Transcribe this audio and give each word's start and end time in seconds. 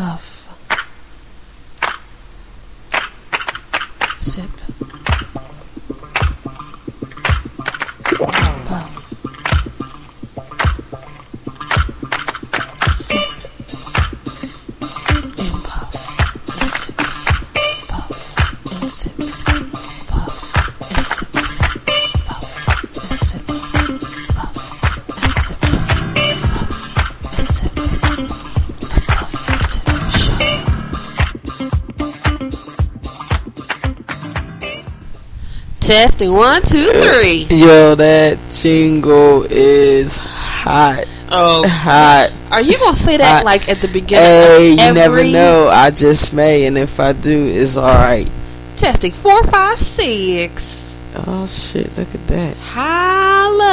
Puff. 0.00 0.48
Sip. 4.16 5.09
Testing 35.90 36.32
one, 36.32 36.62
two, 36.62 36.84
three. 36.84 37.48
Yo, 37.50 37.96
that 37.96 38.38
jingle 38.48 39.42
is 39.50 40.18
hot. 40.18 41.04
Oh, 41.32 41.66
Hot. 41.68 42.32
are 42.52 42.62
you 42.62 42.78
gonna 42.78 42.94
say 42.94 43.16
that 43.16 43.40
I- 43.40 43.42
like 43.42 43.68
at 43.68 43.78
the 43.78 43.88
beginning? 43.88 44.24
Hey, 44.24 44.72
of 44.74 44.78
you 44.78 44.92
never 44.94 45.24
know. 45.24 45.66
I 45.66 45.90
just 45.90 46.32
may, 46.32 46.66
and 46.66 46.78
if 46.78 47.00
I 47.00 47.12
do, 47.12 47.44
it's 47.48 47.76
alright. 47.76 48.30
Testing 48.76 49.10
four, 49.10 49.42
five, 49.46 49.78
six. 49.78 50.94
Oh, 51.26 51.44
shit, 51.48 51.98
look 51.98 52.14
at 52.14 52.24
that. 52.28 52.56
Holla. 52.56 53.64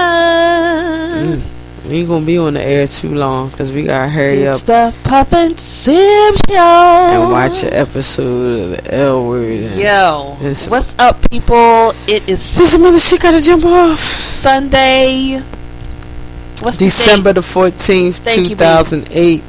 Mm. 1.22 1.41
We 1.88 2.00
ain't 2.00 2.08
gonna 2.09 2.26
be 2.26 2.38
on 2.38 2.55
the 2.55 2.62
air 2.62 2.86
too 2.86 3.16
long 3.16 3.50
because 3.50 3.72
we 3.72 3.84
gotta 3.84 4.09
hurry 4.09 4.44
It's 4.44 4.68
up 4.68 4.94
the 5.04 5.38
and 5.38 5.58
Sip 5.59 6.36
Show. 6.50 6.56
and 6.58 7.31
watch 7.31 7.64
an 7.64 7.73
episode 7.73 8.59
of 8.73 8.84
the 8.84 8.94
L 8.94 9.25
word. 9.25 9.64
and- 9.64 9.80
Yo, 9.80 10.36
This- 10.39 10.67
what's 10.67 10.94
up, 11.00 11.17
people? 11.31 11.94
It 12.08 12.28
is 12.28 12.56
This 12.58 12.78
mother 12.78 13.00
shit 13.00 13.22
gotta 13.22 13.39
jump 13.42 13.66
off. 13.66 14.00
Sunday. 14.00 15.42
What's 16.61 16.78
December 16.78 17.31
the 17.34 17.42
14th, 17.42 18.16
Thank 18.16 18.50
you, 18.50 18.56
baby. 18.58 18.58
2008, 18.58 19.44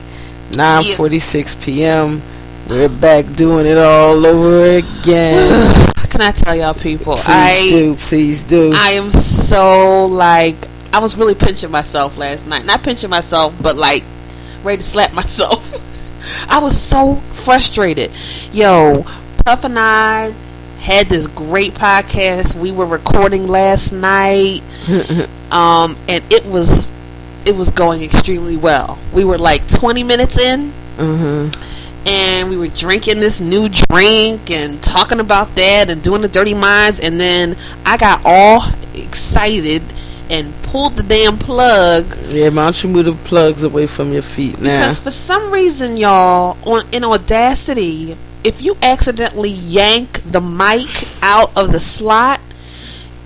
9.46 0.53 1.57
p.m. 1.61 2.23
We're 2.69 2.89
back 2.89 3.34
doing 3.34 3.67
it 3.67 3.79
all 3.79 4.25
over 4.25 4.77
again. 4.77 5.93
Can 6.11 6.21
I 6.21 6.31
tell 6.33 6.55
y'all, 6.55 6.75
people? 6.75 7.15
Please 7.17 7.29
I 7.29 7.67
do, 7.69 7.95
please 7.97 8.45
do. 8.45 8.73
I 8.77 8.91
am 8.93 9.11
so 9.11 10.07
like 10.07 10.57
I 10.92 11.00
was 11.00 11.17
really 11.17 11.34
pinching 11.34 11.70
myself 11.70 12.17
last 12.17 12.47
night. 12.47 12.64
Not 12.64 12.83
pinching 12.83 13.11
myself, 13.11 13.55
but 13.61 13.77
like 13.77 14.05
ready 14.62 14.83
to 14.83 14.89
slap 14.89 15.12
myself. 15.14 15.75
I 16.48 16.58
was 16.58 16.81
so 16.81 17.17
frustrated. 17.17 18.11
Yo, 18.53 19.05
Puff 19.44 19.64
and 19.64 19.78
I 19.78 20.34
had 20.81 21.09
this 21.09 21.27
great 21.27 21.75
podcast 21.75 22.55
we 22.55 22.70
were 22.70 22.86
recording 22.86 23.47
last 23.48 23.92
night. 23.92 24.62
um 25.50 25.97
and 26.09 26.22
it 26.31 26.44
was 26.47 26.92
it 27.44 27.56
was 27.56 27.70
going 27.70 28.03
extremely 28.03 28.56
well. 28.56 28.98
We 29.12 29.25
were 29.25 29.39
like 29.39 29.69
20 29.69 30.03
minutes 30.03 30.39
in 30.39 30.72
uh-huh. 30.98 31.50
and 32.06 32.50
we 32.50 32.56
were 32.56 32.69
drinking 32.69 33.20
this 33.20 33.41
new 33.41 33.69
drink 33.69 34.50
and 34.50 34.83
talking 34.83 35.20
about 35.20 35.55
that 35.56 35.89
and 35.89 36.03
doing 36.03 36.22
the 36.22 36.28
dirty 36.28 36.55
minds 36.55 37.00
and 37.00 37.20
then 37.20 37.56
I 37.86 37.97
got 37.97 38.22
all 38.25 38.64
excited 38.94 39.83
and 40.31 40.53
pulled 40.62 40.97
the 40.97 41.03
damn 41.03 41.39
plug 41.39 42.07
Yeah, 42.31 42.48
why 42.48 42.65
don't 42.65 42.83
you 42.84 42.91
move 42.91 43.05
the 43.07 43.12
plugs 43.15 43.62
away 43.62 43.87
from 43.87 44.12
your 44.12 44.23
feet 44.23 44.61
now? 44.61 44.81
because 44.81 44.98
for 44.98 45.11
some 45.11 45.51
reason 45.51 45.97
y'all 45.97 46.57
on 46.67 46.87
in 46.93 47.05
Audacity 47.05 48.17
if 48.45 48.62
you 48.62 48.77
accidentally 48.83 49.51
yank 49.51 50.23
the 50.25 50.41
mic 50.41 50.87
out 51.22 51.56
of 51.56 51.72
the 51.72 51.81
slot 51.81 52.41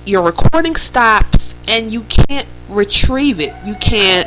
your 0.07 0.23
recording 0.23 0.75
stops 0.77 1.55
and 1.69 1.91
you 1.93 2.03
can't 2.03 2.49
retrieve 2.69 3.39
it 3.41 3.53
you 3.65 3.75
can't 3.75 4.27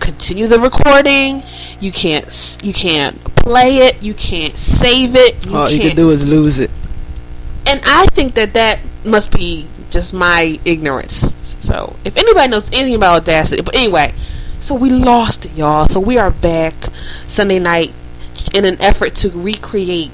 continue 0.00 0.46
the 0.46 0.58
recording 0.60 1.40
you 1.80 1.90
can't 1.92 2.58
you 2.62 2.72
can't 2.72 3.22
play 3.36 3.78
it 3.78 4.02
you 4.02 4.12
can't 4.14 4.58
save 4.58 5.14
it 5.14 5.46
you 5.46 5.56
All 5.56 5.70
you 5.70 5.80
can 5.80 5.96
do 5.96 6.10
is 6.10 6.26
lose 6.28 6.60
it. 6.60 6.70
and 7.66 7.80
I 7.84 8.06
think 8.12 8.34
that 8.34 8.52
that 8.54 8.80
must 9.04 9.32
be 9.32 9.66
just 9.90 10.12
my 10.12 10.58
ignorance. 10.64 11.32
So, 11.64 11.96
if 12.04 12.16
anybody 12.18 12.48
knows 12.48 12.68
anything 12.72 12.94
about 12.94 13.22
Audacity, 13.22 13.62
but 13.62 13.74
anyway, 13.74 14.12
so 14.60 14.74
we 14.74 14.90
lost 14.90 15.46
it, 15.46 15.52
y'all. 15.52 15.88
So 15.88 15.98
we 15.98 16.18
are 16.18 16.30
back 16.30 16.74
Sunday 17.26 17.58
night 17.58 17.90
in 18.52 18.66
an 18.66 18.80
effort 18.82 19.14
to 19.16 19.30
recreate. 19.30 20.10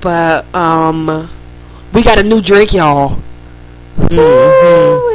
But 0.00 0.52
um, 0.54 1.28
we 1.92 2.02
got 2.04 2.18
a 2.18 2.22
new 2.22 2.40
drink, 2.40 2.72
y'all. 2.72 3.18
hmm 3.96 5.10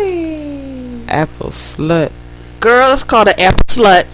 Apple 1.08 1.50
slut. 1.50 2.12
Girl, 2.60 2.92
it's 2.94 3.04
called 3.06 3.30
an 3.30 3.40
apple 3.40 3.64
slut. 3.68 4.06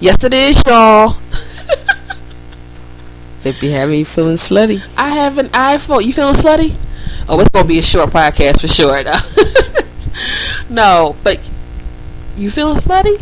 Yes, 0.00 0.22
it 0.22 0.34
is, 0.34 0.60
y'all. 0.66 1.16
They 3.42 3.52
be 3.52 3.70
having 3.70 3.98
you 4.00 4.04
feeling 4.04 4.36
slutty. 4.36 4.82
I 4.96 5.08
have 5.10 5.38
an 5.38 5.48
iPhone. 5.48 6.04
You 6.04 6.12
feeling 6.12 6.34
slutty? 6.34 6.76
Oh, 7.28 7.40
it's 7.40 7.48
gonna 7.50 7.66
be 7.66 7.78
a 7.78 7.82
short 7.82 8.10
podcast 8.10 8.60
for 8.60 8.68
sure. 8.68 9.02
no, 10.72 11.16
but 11.22 11.38
you 12.36 12.50
feeling 12.50 12.78
slutty? 12.78 13.20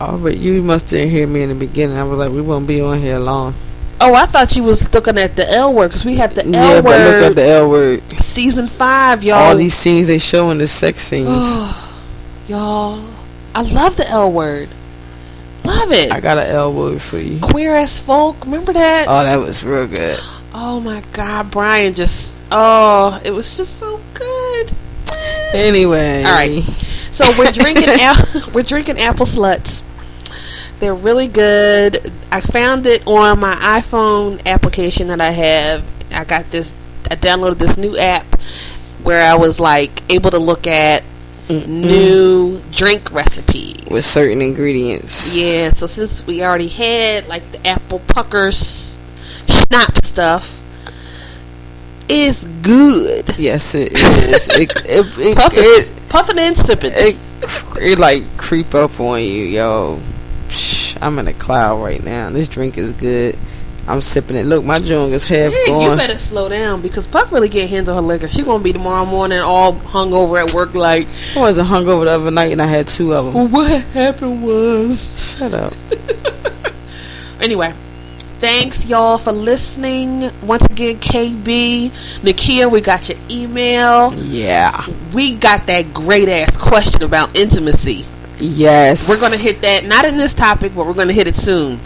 Oh, 0.00 0.18
but 0.22 0.36
you 0.36 0.62
must 0.62 0.88
didn't 0.88 1.10
hear 1.10 1.26
me 1.26 1.42
in 1.42 1.48
the 1.50 1.54
beginning. 1.54 1.96
I 1.96 2.04
was 2.04 2.18
like, 2.18 2.30
we 2.30 2.42
won't 2.42 2.66
be 2.66 2.80
on 2.80 2.98
here 3.00 3.16
long. 3.16 3.54
Oh, 4.00 4.12
I 4.12 4.26
thought 4.26 4.54
you 4.56 4.64
was 4.64 4.92
looking 4.92 5.16
at 5.18 5.36
the 5.36 5.48
L 5.50 5.72
word 5.72 5.88
because 5.88 6.04
we 6.04 6.16
have 6.16 6.34
the 6.34 6.44
L 6.44 6.50
word. 6.50 6.54
yeah, 6.54 6.80
but 6.82 6.90
look 6.90 7.30
at 7.30 7.36
the 7.36 7.46
L 7.46 7.70
word. 7.70 8.02
season 8.20 8.68
five, 8.68 9.22
y'all. 9.22 9.36
All 9.36 9.56
these 9.56 9.74
scenes 9.74 10.08
they 10.08 10.18
showing 10.18 10.58
the 10.58 10.66
sex 10.66 10.98
scenes. 10.98 11.56
y'all, 12.48 13.08
I 13.54 13.62
love 13.62 13.96
the 13.96 14.08
L 14.08 14.30
word. 14.32 14.68
Love 15.64 15.92
it. 15.92 16.12
I 16.12 16.20
got 16.20 16.36
an 16.36 16.48
L 16.48 16.74
word 16.74 17.00
for 17.00 17.18
you. 17.18 17.40
Queer 17.40 17.76
as 17.76 17.98
folk. 17.98 18.44
Remember 18.44 18.72
that? 18.74 19.06
Oh, 19.08 19.24
that 19.24 19.36
was 19.38 19.64
real 19.64 19.86
good. 19.86 20.20
oh 20.52 20.80
my 20.80 21.02
God, 21.12 21.50
Brian 21.50 21.94
just. 21.94 22.36
Oh, 22.50 23.18
it 23.24 23.30
was 23.30 23.56
just 23.56 23.78
so 23.78 24.00
good. 24.12 24.33
Anyway, 25.54 26.24
All 26.24 26.34
right. 26.34 26.62
So 27.12 27.24
we're 27.38 27.52
drinking 27.52 27.88
a- 27.90 28.50
we're 28.52 28.62
drinking 28.62 28.98
apple 28.98 29.26
sluts. 29.26 29.82
They're 30.80 30.94
really 30.94 31.28
good. 31.28 32.12
I 32.32 32.40
found 32.40 32.86
it 32.86 33.06
on 33.06 33.38
my 33.38 33.54
iPhone 33.54 34.44
application 34.44 35.08
that 35.08 35.20
I 35.20 35.30
have. 35.30 35.84
I 36.10 36.24
got 36.24 36.50
this 36.50 36.74
I 37.10 37.16
downloaded 37.16 37.58
this 37.58 37.76
new 37.76 37.96
app 37.96 38.24
where 39.02 39.24
I 39.24 39.36
was 39.36 39.60
like 39.60 40.02
able 40.10 40.30
to 40.30 40.38
look 40.38 40.66
at 40.66 41.02
mm-hmm. 41.48 41.80
new 41.80 42.62
drink 42.70 43.12
recipes. 43.12 43.86
with 43.90 44.04
certain 44.04 44.40
ingredients. 44.40 45.38
Yeah, 45.38 45.70
so 45.70 45.86
since 45.86 46.26
we 46.26 46.42
already 46.42 46.68
had 46.68 47.28
like 47.28 47.50
the 47.52 47.64
apple 47.66 48.00
puckers 48.00 48.98
schnapps 49.48 50.08
stuff, 50.08 50.60
it's 52.08 52.44
good. 52.44 53.38
Yes, 53.38 53.74
it 53.74 53.92
is. 53.92 54.48
it, 54.48 54.72
it, 54.86 55.18
it, 55.18 55.36
Puff 55.36 55.52
it, 55.52 55.58
is, 55.58 55.94
puffing 56.08 56.38
and 56.38 56.56
sipping. 56.56 56.92
it, 56.94 57.16
it 57.80 57.98
like 57.98 58.36
creep 58.36 58.74
up 58.74 58.98
on 59.00 59.20
you, 59.20 59.44
yo. 59.44 60.00
Psh, 60.48 60.98
I'm 61.00 61.18
in 61.18 61.28
a 61.28 61.32
cloud 61.32 61.82
right 61.82 62.02
now. 62.02 62.30
This 62.30 62.48
drink 62.48 62.78
is 62.78 62.92
good. 62.92 63.36
I'm 63.86 64.00
sipping 64.00 64.36
it. 64.36 64.46
Look, 64.46 64.64
my 64.64 64.78
junk 64.78 65.12
is 65.12 65.24
half 65.26 65.52
Hey, 65.52 65.66
you 65.66 65.94
better 65.94 66.16
slow 66.16 66.48
down 66.48 66.80
because 66.80 67.06
Puff 67.06 67.30
really 67.32 67.50
can't 67.50 67.68
handle 67.68 67.94
her 67.94 68.00
liquor. 68.00 68.30
She 68.30 68.42
gonna 68.42 68.62
be 68.62 68.72
tomorrow 68.72 69.04
morning 69.04 69.40
all 69.40 69.74
hungover 69.74 70.42
at 70.42 70.54
work. 70.54 70.74
Like, 70.74 71.06
I 71.36 71.40
wasn't 71.40 71.68
hungover 71.68 72.06
the 72.06 72.12
other 72.12 72.30
night 72.30 72.52
and 72.52 72.62
I 72.62 72.66
had 72.66 72.88
two 72.88 73.12
of 73.12 73.32
them. 73.32 73.52
what 73.52 73.82
happened 73.82 74.42
was. 74.42 75.36
Shut 75.38 75.52
up. 75.52 75.74
Anyway, 77.40 77.74
thanks 78.40 78.84
y'all 78.86 79.18
for 79.18 79.32
listening. 79.32 80.30
Once 80.42 80.66
again, 80.66 80.96
KB, 80.96 81.90
Nakia, 82.22 82.70
we 82.70 82.80
got 82.80 83.08
your 83.08 83.18
email. 83.30 84.14
Yeah. 84.14 84.86
We 85.12 85.34
got 85.34 85.66
that 85.66 85.92
great 85.94 86.28
ass 86.28 86.56
question 86.56 87.02
about 87.02 87.36
intimacy. 87.36 88.04
Yes. 88.38 89.08
We're 89.08 89.20
gonna 89.20 89.40
hit 89.40 89.62
that 89.62 89.84
not 89.84 90.04
in 90.04 90.16
this 90.16 90.34
topic, 90.34 90.72
but 90.74 90.86
we're 90.86 90.94
gonna 90.94 91.12
hit 91.12 91.26
it 91.26 91.36
soon. 91.36 91.80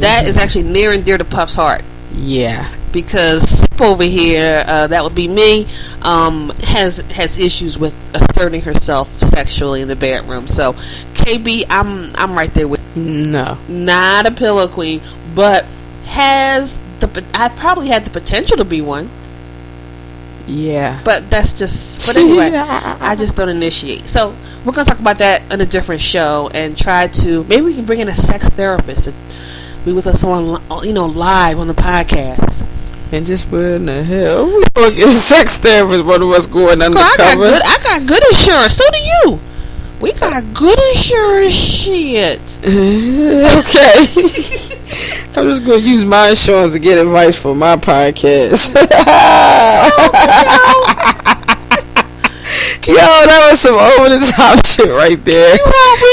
That 0.00 0.26
is 0.26 0.36
actually 0.36 0.64
near 0.64 0.92
and 0.92 1.04
dear 1.04 1.18
to 1.18 1.24
Puff's 1.24 1.54
heart. 1.54 1.82
Yeah. 2.14 2.68
because 2.92 3.48
Sip 3.48 3.80
over 3.80 4.02
here, 4.04 4.64
uh, 4.66 4.86
that 4.88 5.02
would 5.02 5.14
be 5.14 5.26
me, 5.26 5.66
um, 6.02 6.50
has 6.62 6.98
has 7.12 7.38
issues 7.38 7.78
with 7.78 7.94
asserting 8.12 8.60
herself 8.60 9.08
sexually 9.22 9.80
in 9.80 9.88
the 9.88 9.96
bedroom. 9.96 10.46
So, 10.46 10.74
KB, 11.14 11.64
I'm 11.70 12.12
I'm 12.16 12.34
right 12.36 12.52
there 12.52 12.68
with 12.68 12.82
No. 12.94 13.56
not 13.66 14.26
a 14.26 14.30
pillow 14.30 14.68
queen, 14.68 15.00
but 15.34 15.64
has 16.06 16.78
the 17.00 17.24
I've 17.34 17.56
probably 17.56 17.88
had 17.88 18.04
the 18.04 18.10
potential 18.10 18.56
to 18.56 18.64
be 18.64 18.80
one, 18.80 19.10
Yeah. 20.46 21.00
but 21.04 21.30
that's 21.30 21.52
just. 21.58 22.06
But 22.08 22.16
anyway, 22.16 22.50
I 22.56 23.16
just 23.16 23.36
don't 23.36 23.48
initiate. 23.48 24.08
So 24.08 24.34
we're 24.64 24.72
gonna 24.72 24.88
talk 24.88 24.98
about 25.00 25.18
that 25.18 25.42
on 25.52 25.60
a 25.60 25.66
different 25.66 26.00
show 26.02 26.50
and 26.54 26.76
try 26.76 27.08
to 27.08 27.44
maybe 27.44 27.62
we 27.62 27.74
can 27.74 27.84
bring 27.84 28.00
in 28.00 28.08
a 28.08 28.16
sex 28.16 28.48
therapist. 28.50 29.04
to 29.04 29.14
be 29.84 29.92
with 29.92 30.06
us 30.06 30.22
on, 30.22 30.62
you 30.84 30.92
know, 30.92 31.06
live 31.06 31.58
on 31.58 31.66
the 31.66 31.74
podcast. 31.74 32.64
And 33.10 33.26
just 33.26 33.50
where 33.50 33.74
in 33.76 33.86
the 33.86 34.02
hell 34.04 34.46
we 34.46 34.62
gonna 34.74 34.94
get 34.94 35.08
sex 35.08 35.58
therapist? 35.58 36.04
One 36.04 36.22
of 36.22 36.30
us 36.30 36.46
going 36.46 36.78
Girl, 36.78 36.96
I 36.96 37.14
got 37.16 37.36
good. 37.36 37.62
I 37.64 37.78
got 37.82 38.06
good 38.06 38.22
insurance. 38.30 38.74
So 38.74 38.84
do 38.90 38.98
you. 38.98 39.40
We 40.02 40.12
got 40.14 40.42
good 40.52 40.78
insurance. 40.96 41.54
Shit. 41.54 42.40
okay. 42.66 43.94
I'm 45.38 45.46
just 45.46 45.64
gonna 45.64 45.78
use 45.78 46.04
my 46.04 46.30
insurance 46.30 46.72
to 46.72 46.80
get 46.80 46.98
advice 46.98 47.40
for 47.40 47.54
my 47.54 47.76
podcast. 47.76 48.74
Yo, 52.84 52.94
that 52.98 53.46
was 53.48 53.60
some 53.60 53.76
over 53.78 54.08
the 54.10 54.18
top 54.34 54.58
shit 54.66 54.90
right 54.90 55.16
there. 55.24 55.56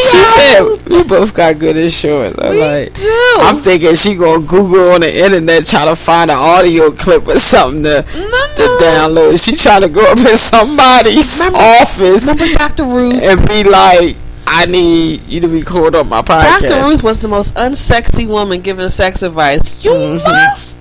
She 0.06 0.24
said 0.38 0.62
we 0.88 1.04
both 1.04 1.34
got 1.34 1.58
good 1.58 1.76
insurance. 1.76 2.38
I'm 2.38 2.52
We 2.52 2.62
like, 2.62 2.94
do. 2.94 3.36
I'm 3.42 3.60
thinking 3.62 3.96
she 3.96 4.14
gonna 4.16 4.46
Google 4.46 4.92
on 4.92 5.02
the 5.02 5.10
internet 5.12 5.66
try 5.66 5.86
to 5.86 5.96
find 5.96 6.30
an 6.30 6.38
audio 6.38 6.92
clip 6.92 7.28
or 7.28 7.38
something 7.38 7.82
to, 7.84 8.06
no, 8.16 8.39
to 8.60 8.78
download. 8.84 9.44
She 9.44 9.56
trying 9.56 9.82
to 9.82 9.90
go 9.90 10.02
up 10.12 10.18
in 10.20 10.38
somebody's 10.38 11.40
Remember- 11.40 11.60
office 11.60 12.28
Remember 12.28 12.58
Dr. 12.58 12.86
Ruth? 12.86 13.22
and 13.24 13.48
be 13.48 13.64
like, 13.64 14.16
I 14.48 14.66
need 14.66 15.28
you 15.28 15.40
to 15.42 15.48
record 15.48 15.96
on 15.96 16.10
my 16.10 16.22
podcast. 16.22 16.62
Dr. 16.70 16.84
Ruth 16.90 17.04
was 17.04 17.20
the 17.20 17.28
most 17.28 17.54
unsexy 17.56 18.28
woman 18.28 18.62
giving 18.62 18.90
sex 18.90 19.22
advice. 19.22 19.62
You 19.84 19.92
Mhm. 19.92 20.24
must. 20.26 20.76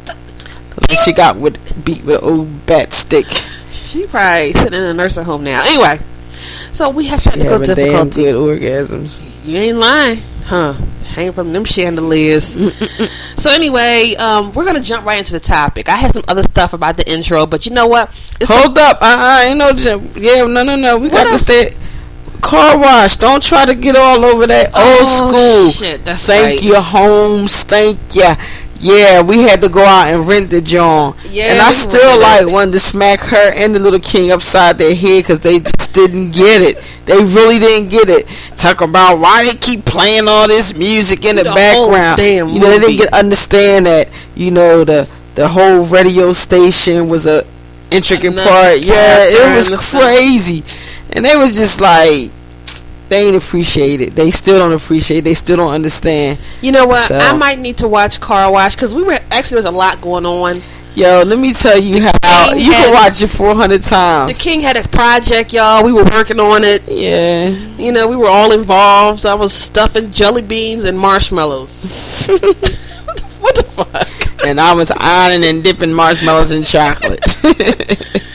She 1.04 1.12
got 1.12 1.36
with 1.36 1.58
beat 1.84 2.04
with 2.04 2.22
an 2.22 2.24
old 2.28 2.66
bat 2.66 2.92
stick. 2.92 3.26
She 3.72 4.06
probably 4.06 4.52
sitting 4.54 4.72
in 4.74 4.84
a 4.86 4.94
nursing 4.94 5.24
home 5.24 5.44
now. 5.44 5.62
Anyway, 5.64 5.98
so 6.72 6.88
we 6.90 7.06
had 7.06 7.20
technical 7.20 7.52
having 7.52 7.66
damn 7.74 7.76
difficulty. 8.08 8.22
good 8.22 8.34
orgasms. 8.34 9.24
You 9.44 9.58
ain't 9.58 9.78
lying, 9.78 10.22
huh? 10.48 10.74
Hanging 11.14 11.32
from 11.32 11.52
them 11.52 11.64
chandeliers. 11.64 12.56
so 13.36 13.50
anyway, 13.50 14.14
um, 14.18 14.52
we're 14.52 14.64
gonna 14.64 14.80
jump 14.80 15.06
right 15.06 15.18
into 15.18 15.32
the 15.32 15.40
topic. 15.40 15.88
I 15.88 15.96
had 15.96 16.12
some 16.12 16.24
other 16.28 16.42
stuff 16.42 16.72
about 16.72 16.96
the 16.96 17.10
intro, 17.10 17.46
but 17.46 17.66
you 17.66 17.72
know 17.72 17.86
what? 17.86 18.08
It's 18.40 18.50
Hold 18.50 18.76
up, 18.78 18.98
uh, 19.00 19.06
uh 19.06 19.40
ain't 19.46 19.58
no 19.58 19.72
jump. 19.72 20.16
Yeah, 20.16 20.44
no, 20.46 20.62
no, 20.62 20.76
no. 20.76 20.98
We 20.98 21.08
got 21.10 21.24
to 21.24 21.30
else? 21.30 21.40
stay. 21.40 21.70
Car 22.40 22.78
wash. 22.78 23.16
Don't 23.16 23.42
try 23.42 23.66
to 23.66 23.74
get 23.74 23.96
all 23.96 24.24
over 24.24 24.46
that 24.46 24.70
Oh, 24.72 24.98
old 24.98 25.06
school. 25.08 25.70
shit, 25.72 26.04
that's 26.04 26.24
thank 26.24 26.46
right. 26.46 26.62
you, 26.62 26.74
homes. 26.76 27.64
Thank 27.64 27.98
you. 28.14 28.32
Yeah, 28.80 29.22
we 29.22 29.42
had 29.42 29.60
to 29.62 29.68
go 29.68 29.82
out 29.84 30.06
and 30.12 30.26
rent 30.26 30.50
the 30.50 30.60
John. 30.60 31.16
Yeah, 31.30 31.52
and 31.52 31.60
I 31.60 31.72
still 31.72 32.20
like 32.20 32.42
it. 32.42 32.50
wanted 32.50 32.72
to 32.72 32.78
smack 32.80 33.20
her 33.20 33.52
and 33.52 33.74
the 33.74 33.78
little 33.78 33.98
king 34.00 34.30
upside 34.30 34.78
their 34.78 34.94
head 34.94 35.22
because 35.24 35.40
they 35.40 35.58
just 35.58 35.92
didn't 35.94 36.30
get 36.30 36.62
it. 36.62 36.76
They 37.06 37.18
really 37.18 37.58
didn't 37.58 37.88
get 37.88 38.08
it. 38.08 38.26
Talk 38.56 38.80
about 38.80 39.18
why 39.18 39.42
they 39.42 39.58
keep 39.58 39.84
playing 39.84 40.28
all 40.28 40.46
this 40.46 40.78
music 40.78 41.24
in 41.24 41.36
the, 41.36 41.42
The 41.44 41.54
background. 41.54 42.16
damn 42.18 42.48
you 42.50 42.60
know, 42.60 42.70
they 42.70 42.78
didn't 42.78 42.96
get 42.98 43.12
understand 43.14 43.86
that. 43.86 44.10
You 44.36 44.50
know 44.52 44.84
the 44.84 45.08
the 45.34 45.48
whole 45.48 45.84
radio 45.86 46.32
station 46.32 47.08
was 47.08 47.26
a 47.26 47.44
intricate 47.90 48.32
Another 48.32 48.48
part. 48.48 48.78
Yeah, 48.80 49.20
it 49.24 49.54
was 49.56 49.66
in 49.66 49.72
the 49.72 49.82
film. 49.82 50.02
crazy, 50.04 50.62
and 51.10 51.24
they 51.24 51.36
was 51.36 51.56
just 51.56 51.80
like. 51.80 52.30
They 53.08 53.28
ain't 53.28 53.42
appreciate 53.42 54.00
it. 54.00 54.14
They 54.14 54.30
still 54.30 54.58
don't 54.58 54.72
appreciate. 54.72 55.18
it. 55.18 55.24
They 55.24 55.34
still 55.34 55.56
don't 55.56 55.72
understand. 55.72 56.38
You 56.60 56.72
know 56.72 56.86
what? 56.86 57.06
So- 57.08 57.18
I 57.18 57.36
might 57.36 57.58
need 57.58 57.78
to 57.78 57.88
watch 57.88 58.20
Car 58.20 58.50
Wash 58.52 58.74
because 58.74 58.94
we 58.94 59.02
were 59.02 59.18
actually 59.30 59.54
there's 59.56 59.64
a 59.64 59.70
lot 59.70 60.00
going 60.00 60.26
on. 60.26 60.60
Yo, 60.94 61.22
let 61.24 61.38
me 61.38 61.52
tell 61.52 61.80
you 61.80 62.02
how 62.02 62.48
King 62.50 62.60
you 62.60 62.72
can 62.72 62.92
watch 62.92 63.22
it 63.22 63.28
four 63.28 63.54
hundred 63.54 63.82
times. 63.82 64.36
The. 64.36 64.42
King 64.42 64.60
had 64.60 64.76
a 64.76 64.88
project, 64.88 65.52
y'all. 65.52 65.84
We 65.84 65.92
were 65.92 66.02
working 66.04 66.40
on 66.40 66.64
it. 66.64 66.82
Yeah. 66.88 67.50
You 67.76 67.92
know, 67.92 68.08
we 68.08 68.16
were 68.16 68.26
all 68.26 68.50
involved. 68.52 69.24
I 69.24 69.34
was 69.34 69.52
stuffing 69.52 70.10
jelly 70.10 70.42
beans 70.42 70.82
and 70.84 70.98
marshmallows. 70.98 72.26
what 73.40 73.54
the 73.54 73.62
fuck? 73.62 74.44
and 74.46 74.60
I 74.60 74.74
was 74.74 74.90
ironing 74.90 75.48
and 75.48 75.62
dipping 75.62 75.92
marshmallows 75.92 76.50
in 76.50 76.64
chocolate. 76.64 77.20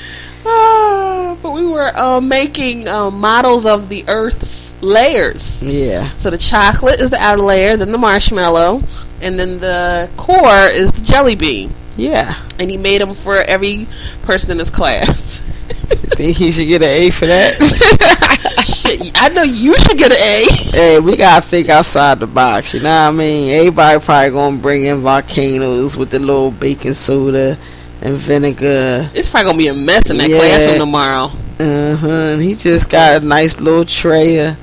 Ah, 0.46 1.38
but 1.42 1.52
we 1.52 1.66
were 1.66 1.96
uh, 1.98 2.20
making 2.22 2.88
uh, 2.88 3.10
models 3.12 3.66
of 3.66 3.90
the 3.90 4.04
Earth's 4.08 4.74
layers. 4.82 5.64
yeah. 5.64 6.10
So 6.12 6.30
the 6.30 6.38
chocolate 6.38 7.00
is 7.00 7.10
the 7.10 7.18
outer 7.18 7.42
layer, 7.42 7.78
then 7.78 7.92
the 7.92 7.98
marshmallow, 7.98 8.84
and 9.22 9.40
then 9.40 9.60
the 9.60 10.10
core 10.18 10.68
is 10.72 10.92
the 10.92 11.02
jelly 11.02 11.36
bean. 11.36 11.72
Yeah. 11.96 12.36
And 12.60 12.70
he 12.70 12.78
made 12.78 13.02
them 13.02 13.14
for 13.14 13.38
every 13.38 13.88
person 14.24 14.52
in 14.52 14.60
his 14.60 14.70
class. 14.70 15.40
Think 16.18 16.38
he 16.38 16.52
should 16.52 16.68
get 16.68 16.82
an 16.82 16.90
A 16.90 17.10
for 17.12 17.26
that? 17.28 17.56
Shit, 18.66 19.12
I 19.16 19.30
know 19.30 19.44
you 19.44 19.78
should 19.78 19.98
get 19.98 20.12
an 20.12 20.18
A. 20.18 20.72
hey, 20.72 21.00
we 21.00 21.16
gotta 21.16 21.42
think 21.42 21.70
outside 21.70 22.20
the 22.20 22.28
box. 22.28 22.74
You 22.74 22.82
know 22.82 22.90
what 22.90 22.96
I 23.08 23.12
mean? 23.12 23.52
Everybody 23.52 24.00
probably 24.04 24.30
gonna 24.32 24.58
bring 24.58 24.86
in 24.86 24.98
volcanoes 24.98 25.96
with 25.98 26.10
the 26.12 26.20
little 26.20 26.52
baking 26.52 26.94
soda 26.94 27.58
and 28.04 28.16
vinegar. 28.16 29.10
It's 29.14 29.30
probably 29.30 29.46
gonna 29.50 29.58
be 29.58 29.68
a 29.70 29.74
mess 29.74 30.10
in 30.10 30.18
that 30.18 30.30
Yeah. 30.30 30.38
classroom 30.38 30.78
tomorrow. 30.80 31.32
Uh 31.60 31.96
huh. 31.96 32.08
And 32.10 32.42
he 32.42 32.54
just 32.54 32.90
got 32.90 33.22
a 33.22 33.26
nice 33.26 33.60
little 33.60 33.86
tray 33.86 34.40
of 34.46 34.58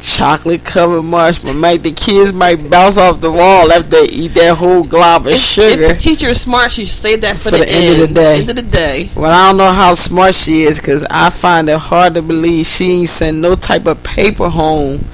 chocolate 0.00 0.64
covered 0.64 1.02
marshmallow. 1.02 1.56
Might 1.58 1.82
the 1.82 1.90
kids 1.92 2.32
might 2.32 2.70
bounce 2.70 2.96
off 2.98 3.20
the 3.20 3.30
wall 3.32 3.70
after 3.72 3.88
they 3.90 4.04
eat 4.12 4.28
that 4.34 4.56
whole 4.56 4.84
glob 4.84 5.26
of 5.26 5.32
If, 5.32 5.38
sugar. 5.40 5.82
if 5.82 5.96
the 5.96 6.00
teacher 6.00 6.28
is 6.28 6.40
smart, 6.40 6.72
she 6.72 6.86
should 6.86 6.94
save 6.94 7.20
that 7.22 7.36
for, 7.36 7.50
For 7.50 7.58
the 7.58 7.68
end 7.68 8.02
of 8.02 8.08
the 8.08 8.14
day. 8.14 8.40
End 8.40 8.50
of 8.50 8.56
the 8.56 8.62
day. 8.62 9.10
Well, 9.16 9.32
I 9.32 9.48
don't 9.48 9.56
know 9.56 9.72
how 9.72 9.94
smart 9.94 10.34
she 10.36 10.62
is 10.62 10.78
because 10.80 11.04
I 11.10 11.30
find 11.30 11.68
it 11.68 11.78
hard 11.78 12.14
to 12.14 12.22
believe 12.22 12.66
she 12.66 12.92
ain't 13.00 13.08
sent 13.08 13.38
no 13.38 13.56
type 13.56 13.86
of 13.86 14.02
paper 14.04 14.48
home 14.48 15.04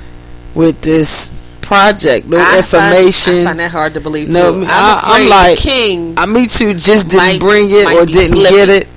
with 0.54 0.82
this 0.82 1.32
project, 1.64 2.26
no 2.26 2.38
I 2.38 2.58
information. 2.58 3.34
Find, 3.34 3.40
I 3.40 3.44
find 3.50 3.60
that 3.60 3.70
hard 3.70 3.94
to 3.94 4.00
believe. 4.00 4.28
No, 4.28 4.52
too. 4.52 4.66
I'm, 4.68 5.00
I'm 5.24 5.28
like- 5.28 5.58
king. 5.58 6.14
I 6.16 6.26
me 6.26 6.46
too 6.46 6.74
just 6.74 7.08
didn't 7.08 7.18
Might- 7.24 7.40
bring 7.40 7.70
it 7.70 7.86
or 7.92 8.06
didn't 8.06 8.36
slippy. 8.36 8.50
get 8.56 8.68
it. 8.68 8.88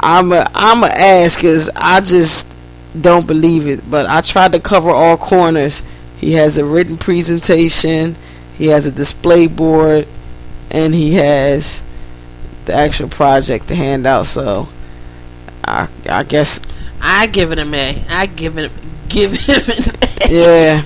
I'm 0.00 0.32
a 0.32 0.46
I'm 0.54 0.82
a 0.82 0.86
ask 0.88 1.38
because 1.40 1.70
I 1.76 2.00
just 2.00 2.58
don't 3.00 3.26
believe 3.26 3.66
it. 3.68 3.88
But 3.90 4.06
I 4.06 4.20
tried 4.20 4.52
to 4.52 4.60
cover 4.60 4.90
all 4.90 5.16
corners. 5.16 5.82
He 6.18 6.32
has 6.34 6.58
a 6.58 6.64
written 6.64 6.96
presentation. 6.96 8.16
He 8.58 8.66
has 8.66 8.86
a 8.86 8.92
display 8.92 9.46
board, 9.46 10.06
and 10.70 10.94
he 10.94 11.14
has 11.14 11.84
the 12.66 12.74
actual 12.74 13.08
project 13.08 13.68
to 13.68 13.74
hand 13.76 14.06
out. 14.06 14.26
So, 14.26 14.68
I 15.66 15.88
I 16.08 16.22
guess 16.22 16.60
I 17.00 17.26
give 17.26 17.50
it 17.52 17.58
A. 17.58 18.04
I 18.10 18.26
give 18.26 18.58
it 18.58 18.70
give 19.08 19.32
him 19.32 19.62
an 19.66 19.94
A. 20.22 20.28
yeah. 20.30 20.82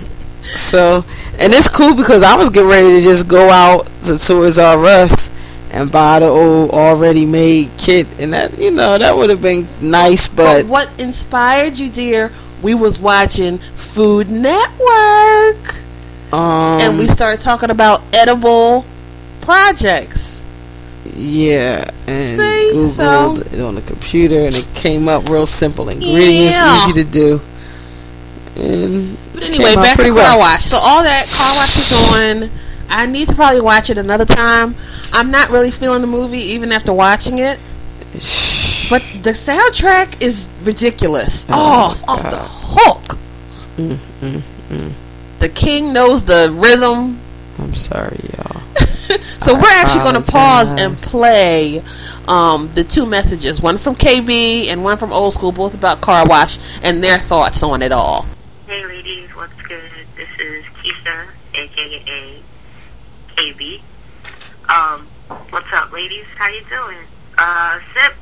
So, 0.57 1.05
and 1.39 1.53
it's 1.53 1.69
cool 1.69 1.95
because 1.95 2.23
I 2.23 2.35
was 2.37 2.51
getting 2.51 2.69
ready 2.71 2.99
to 2.99 3.01
just 3.01 3.29
go 3.29 3.49
out 3.51 3.87
to 4.03 4.19
Toys 4.19 4.59
R 4.59 4.85
Us 4.85 5.31
and 5.71 5.91
buy 5.93 6.19
the 6.21 6.27
old 6.27 6.71
already 6.71 7.27
made 7.27 7.71
kit, 7.79 8.07
and 8.19 8.33
that 8.33 8.59
you 8.59 8.71
know 8.71 8.99
that 8.99 9.17
would 9.17 9.31
have 9.31 9.43
been 9.43 9.69
nice, 9.81 10.27
But 10.29 10.63
but 10.63 10.67
what 10.67 10.89
inspired 11.01 11.79
you, 11.79 11.91
dear? 11.91 12.33
We 12.63 12.75
was 12.75 12.99
watching 12.99 13.59
Food 13.77 14.31
Network, 14.31 15.75
um, 16.33 16.81
and 16.81 16.99
we 16.99 17.07
started 17.07 17.41
talking 17.41 17.71
about 17.71 18.03
edible 18.13 18.85
projects. 19.43 20.43
yeah, 21.15 21.85
and 22.07 22.37
See, 22.37 22.87
so- 22.89 23.35
googled 23.35 23.53
it 23.55 23.61
on 23.61 23.75
the 23.77 23.83
computer, 23.83 24.41
and 24.41 24.55
it 24.57 24.69
came 24.75 25.07
up 25.09 25.29
real 25.29 25.47
simple 25.47 25.89
ingredients, 25.89 26.59
Yeah. 26.59 26.77
easy 26.85 26.93
to 26.95 27.05
do. 27.05 27.41
And 28.59 29.17
But 29.35 29.43
anyway, 29.45 29.75
back 29.75 29.97
to 29.99 30.03
Car 30.05 30.13
well. 30.15 30.39
Wash. 30.39 30.65
So 30.67 30.79
all 30.79 31.03
that 31.03 31.27
Car 31.29 31.51
Wash 31.57 31.77
is 31.79 32.51
on. 32.51 32.51
I 32.91 33.07
need 33.07 33.29
to 33.29 33.35
probably 33.35 33.61
watch 33.61 33.91
it 33.91 33.99
another 33.99 34.25
time. 34.25 34.75
I'm 35.13 35.31
not 35.31 35.51
really 35.51 35.71
feeling 35.71 36.01
the 36.01 36.07
movie 36.07 36.41
even 36.41 36.73
after 36.73 36.93
watching 36.93 37.39
it. 37.39 37.59
But 38.91 39.03
the 39.23 39.33
soundtrack 39.33 40.23
is 40.23 40.51
ridiculous. 40.63 41.45
Oh, 41.51 41.89
Oh, 41.89 41.91
it's 41.91 42.03
off 42.09 42.23
the 42.23 42.39
hook. 42.41 43.19
Mm, 43.77 43.97
mm, 44.21 44.41
mm. 44.71 44.93
The 45.41 45.51
king 45.51 45.93
knows 45.93 46.25
the 46.25 46.51
rhythm. 46.55 47.21
I'm 47.59 47.75
sorry, 47.75 48.19
y'all. 48.37 48.63
So 49.41 49.55
I 49.55 49.61
we're 49.61 49.69
actually 49.69 50.11
going 50.11 50.23
to 50.23 50.33
pause 50.33 50.73
and 50.73 50.97
play 50.97 51.83
um, 52.27 52.69
the 52.75 52.85
two 52.85 53.07
messages, 53.07 53.61
one 53.61 53.79
from 53.79 53.95
KB 53.95 54.67
and 54.67 54.83
one 54.85 54.97
from 54.99 55.13
Old 55.13 55.35
School, 55.35 55.53
both 55.53 55.75
about 55.75 56.01
car 56.01 56.27
wash 56.27 56.59
and 56.83 57.03
their 57.03 57.19
thoughts 57.19 57.63
on 57.63 57.83
it 57.83 57.93
all. 57.93 58.27
Hey 58.69 58.85
ladies, 58.85 59.31
what's 59.35 59.63
good? 59.63 59.91
This 60.15 60.29
is 60.39 60.63
Keisha, 60.77 61.27
aka 61.55 62.43
KB. 63.35 63.81
Um, 64.69 65.07
what's 65.49 65.73
up 65.73 65.91
ladies? 65.91 66.27
How 66.37 66.51
you 66.51 66.61
doing? 66.69 66.99
Uh, 67.39 67.79
Sip, 67.95 68.13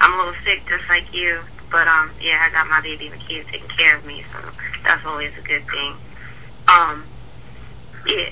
I'm 0.00 0.14
a 0.14 0.16
little 0.16 0.40
sick 0.44 0.62
just 0.68 0.88
like 0.88 1.12
you, 1.12 1.40
but 1.72 1.88
um, 1.88 2.12
yeah, 2.20 2.38
I 2.40 2.54
got 2.54 2.68
my 2.68 2.80
baby 2.82 3.10
kids 3.26 3.48
taking 3.50 3.66
care 3.70 3.96
of 3.96 4.06
me, 4.06 4.22
so 4.32 4.38
that's 4.84 5.04
always 5.04 5.32
a 5.36 5.42
good 5.42 5.66
thing. 5.66 5.94
Um, 6.68 7.02
yeah. 8.06 8.30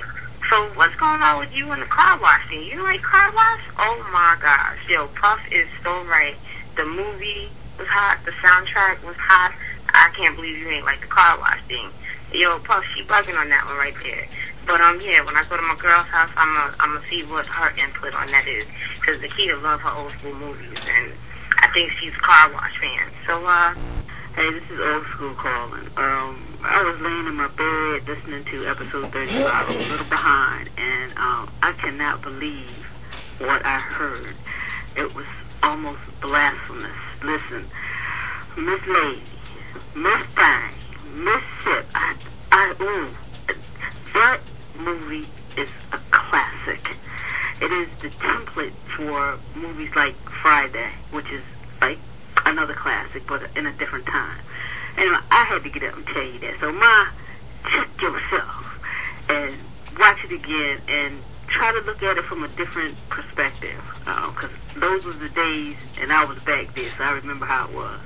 So 0.51 0.71
what's 0.77 0.95
going 0.95 1.23
on 1.23 1.41
with 1.41 1.53
you 1.53 1.73
and 1.73 1.83
the 1.83 1.87
car 1.87 2.21
wash 2.21 2.49
thing? 2.51 2.63
You 2.63 2.85
like 2.85 3.03
car 3.03 3.33
wash? 3.35 3.63
Oh 3.81 4.11
my 4.13 4.37
gosh, 4.41 4.79
yo, 4.89 5.09
Puff 5.09 5.41
is 5.51 5.67
so 5.83 6.05
right. 6.05 6.37
The 6.77 6.85
movie 6.85 7.49
was 7.81 7.89
hot, 7.89 8.21
the 8.25 8.31
soundtrack 8.31 9.05
was 9.05 9.17
hot. 9.17 9.53
I 9.95 10.11
can't 10.17 10.37
believe 10.37 10.59
you 10.59 10.69
ain't 10.69 10.85
like 10.85 11.01
the 11.01 11.07
car 11.07 11.39
wash 11.39 11.63
thing. 11.65 11.89
yo, 12.33 12.59
Puff, 12.59 12.85
she 12.95 13.03
bugging 13.05 13.39
on 13.39 13.49
that 13.49 13.65
one 13.67 13.77
right 13.77 13.95
there. 14.03 14.29
But 14.67 14.81
um, 14.81 15.01
yeah, 15.01 15.25
when 15.25 15.37
I 15.37 15.45
go 15.49 15.57
to 15.57 15.63
my 15.63 15.77
girl's 15.77 16.07
house, 16.09 16.31
I'm 16.37 16.55
gonna 16.55 16.75
I'm 16.81 16.95
gonna 16.95 17.09
see 17.09 17.23
what 17.25 17.47
her 17.47 17.71
input 17.77 18.15
on 18.15 18.27
that 18.29 18.47
is, 18.49 18.67
because 19.01 19.21
Nikita 19.21 19.57
loves 19.59 19.83
her 19.83 19.93
old 19.93 20.13
school 20.13 20.35
movies, 20.35 20.79
and 20.89 21.13
I 21.61 21.69
think 21.73 21.93
she's 21.93 22.15
a 22.15 22.21
car 22.21 22.53
wash 22.53 22.79
fan. 22.81 23.11
So 23.27 23.45
uh, 23.45 23.75
Hey, 24.35 24.51
this 24.51 24.69
is 24.69 24.81
old 24.81 25.07
school 25.15 25.33
calling. 25.35 25.87
Um, 25.97 26.43
I 26.65 26.83
was 26.83 27.01
laying 27.01 27.29
in 27.29 27.37
my 27.37 27.47
bed 27.47 28.09
listening 28.09 28.45
to 28.47 28.67
episode 28.67 29.13
35. 29.13 29.47
I 29.47 29.63
a 29.63 29.79
little 29.79 30.07
behind, 30.07 30.71
and 30.77 31.13
um, 31.13 31.49
I 31.63 31.73
cannot 31.79 32.21
believe 32.21 32.69
what 33.39 33.65
I 33.65 33.79
heard. 33.79 34.35
It 34.97 35.15
was 35.15 35.27
almost 35.63 36.01
blasphemous. 36.21 36.91
Listen, 37.23 37.71
Miss 38.57 38.85
Lady, 38.89 39.23
Miss 39.95 40.23
Thang, 40.35 40.75
Miss 41.15 41.43
Sip, 41.63 41.87
I, 41.95 42.17
I, 42.51 42.75
ooh, 42.81 43.55
that 44.13 44.41
movie 44.77 45.29
is 45.57 45.69
a 45.93 45.99
classic. 46.11 46.97
It 47.61 47.71
is 47.71 47.89
the 48.03 48.09
template 48.09 48.73
for 48.97 49.39
movies 49.55 49.95
like 49.95 50.17
Friday, 50.43 50.91
which 51.13 51.31
is 51.31 51.43
like 51.81 51.99
another 52.45 52.75
classic, 52.75 53.25
but 53.29 53.43
in 53.57 53.67
a 53.67 53.73
different 53.75 54.07
time. 54.07 54.39
Anyway, 54.97 55.19
I 55.31 55.45
had 55.45 55.63
to 55.63 55.71
get 55.71 55.85
up 55.85 55.97
and 55.97 56.07
tell 56.07 56.25
you 56.25 56.41
that. 56.41 56.59
So, 56.59 56.73
Ma, 56.73 57.07
check 57.71 57.89
yourself 58.03 58.81
and 59.29 59.55
watch 59.99 60.19
it 60.25 60.33
again 60.33 60.81
and 60.89 61.23
try 61.47 61.73
to 61.73 61.81
look 61.87 62.03
at 62.03 62.19
it 62.19 62.25
from 62.25 62.43
a 62.43 62.49
different 62.49 62.97
perspective. 63.09 63.81
Uh, 64.07 64.31
because 64.33 64.51
those 64.77 65.05
were 65.05 65.13
the 65.13 65.29
days, 65.29 65.77
and 66.01 66.13
I 66.13 66.25
was 66.25 66.39
back 66.41 66.75
there, 66.75 66.91
so 66.99 67.05
I 67.05 67.13
remember 67.13 67.47
how 67.47 67.69
it 67.69 67.75
was. 67.75 68.01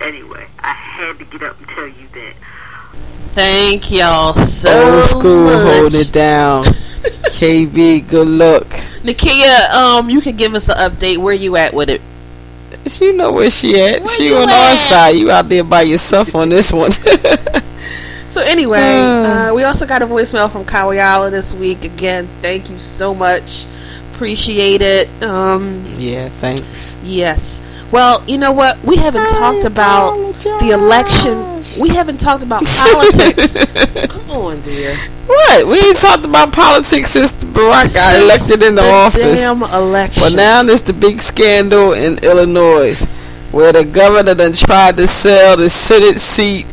Anyway, 0.00 0.46
I 0.60 0.72
had 0.72 1.18
to 1.18 1.24
get 1.24 1.42
up 1.42 1.58
and 1.58 1.68
tell 1.68 1.86
you 1.88 2.06
that. 2.14 2.34
Thank 3.34 3.90
y'all 3.90 4.34
so 4.46 4.94
Old 4.94 5.04
school, 5.04 5.44
much. 5.44 5.62
hold 5.62 5.94
it 5.94 6.12
down. 6.12 6.64
KB, 7.38 8.08
good 8.08 8.26
luck. 8.28 8.66
Nakia, 9.02 9.70
um, 9.70 10.10
you 10.10 10.20
can 10.20 10.36
give 10.36 10.54
us 10.54 10.68
an 10.68 10.76
update. 10.76 11.18
Where 11.18 11.34
you 11.34 11.56
at 11.56 11.72
with 11.72 11.88
it? 11.90 12.00
She 12.86 13.12
know 13.12 13.32
where 13.32 13.50
she 13.50 13.80
at. 13.80 14.00
Where 14.02 14.06
she 14.08 14.34
on 14.34 14.48
at? 14.48 14.70
our 14.70 14.76
side. 14.76 15.10
You 15.16 15.30
out 15.30 15.48
there 15.48 15.64
by 15.64 15.82
yourself 15.82 16.34
on 16.34 16.48
this 16.48 16.72
one. 16.72 16.90
So 18.28 18.42
anyway, 18.42 19.00
uh, 19.00 19.54
we 19.54 19.64
also 19.64 19.86
got 19.86 20.02
a 20.02 20.06
voicemail 20.06 20.52
from 20.52 20.64
Kawayala 20.64 21.30
this 21.30 21.52
week. 21.54 21.82
Again, 21.84 22.28
thank 22.42 22.68
you 22.70 22.78
so 22.78 23.14
much. 23.14 23.64
Appreciate 24.14 24.82
it. 24.82 25.08
Um, 25.22 25.82
yeah, 25.96 26.28
thanks. 26.28 26.96
yes. 27.02 27.60
Well, 27.90 28.22
you 28.26 28.36
know 28.36 28.52
what? 28.52 28.82
We 28.84 28.96
haven't 28.96 29.30
talked 29.30 29.64
about 29.64 30.14
the 30.60 30.70
election. 30.72 31.62
We 31.80 31.94
haven't 31.94 32.18
talked 32.20 32.42
about 32.42 32.62
politics. 32.78 33.64
Come 34.06 34.30
on, 34.30 34.60
dear. 34.60 34.94
What? 35.26 35.66
We 35.66 35.74
ain't 35.74 35.96
talked 35.96 36.26
about 36.26 36.52
politics 36.52 37.10
since 37.10 37.44
Barack 37.44 37.94
got 37.94 38.20
elected 38.20 38.62
in 38.62 38.74
the, 38.74 38.82
office. 38.82 39.40
Damn 39.40 39.62
election. 39.62 40.22
But 40.22 40.34
now 40.34 40.62
there's 40.62 40.82
the 40.82 40.92
big 40.92 41.20
scandal 41.20 41.94
in 41.94 42.18
Illinois 42.22 43.06
where 43.52 43.72
the 43.72 43.84
governor 43.84 44.34
then 44.34 44.52
tried 44.52 44.98
to 44.98 45.06
sell 45.06 45.56
the 45.56 45.70
Senate 45.70 46.18
seat 46.18 46.66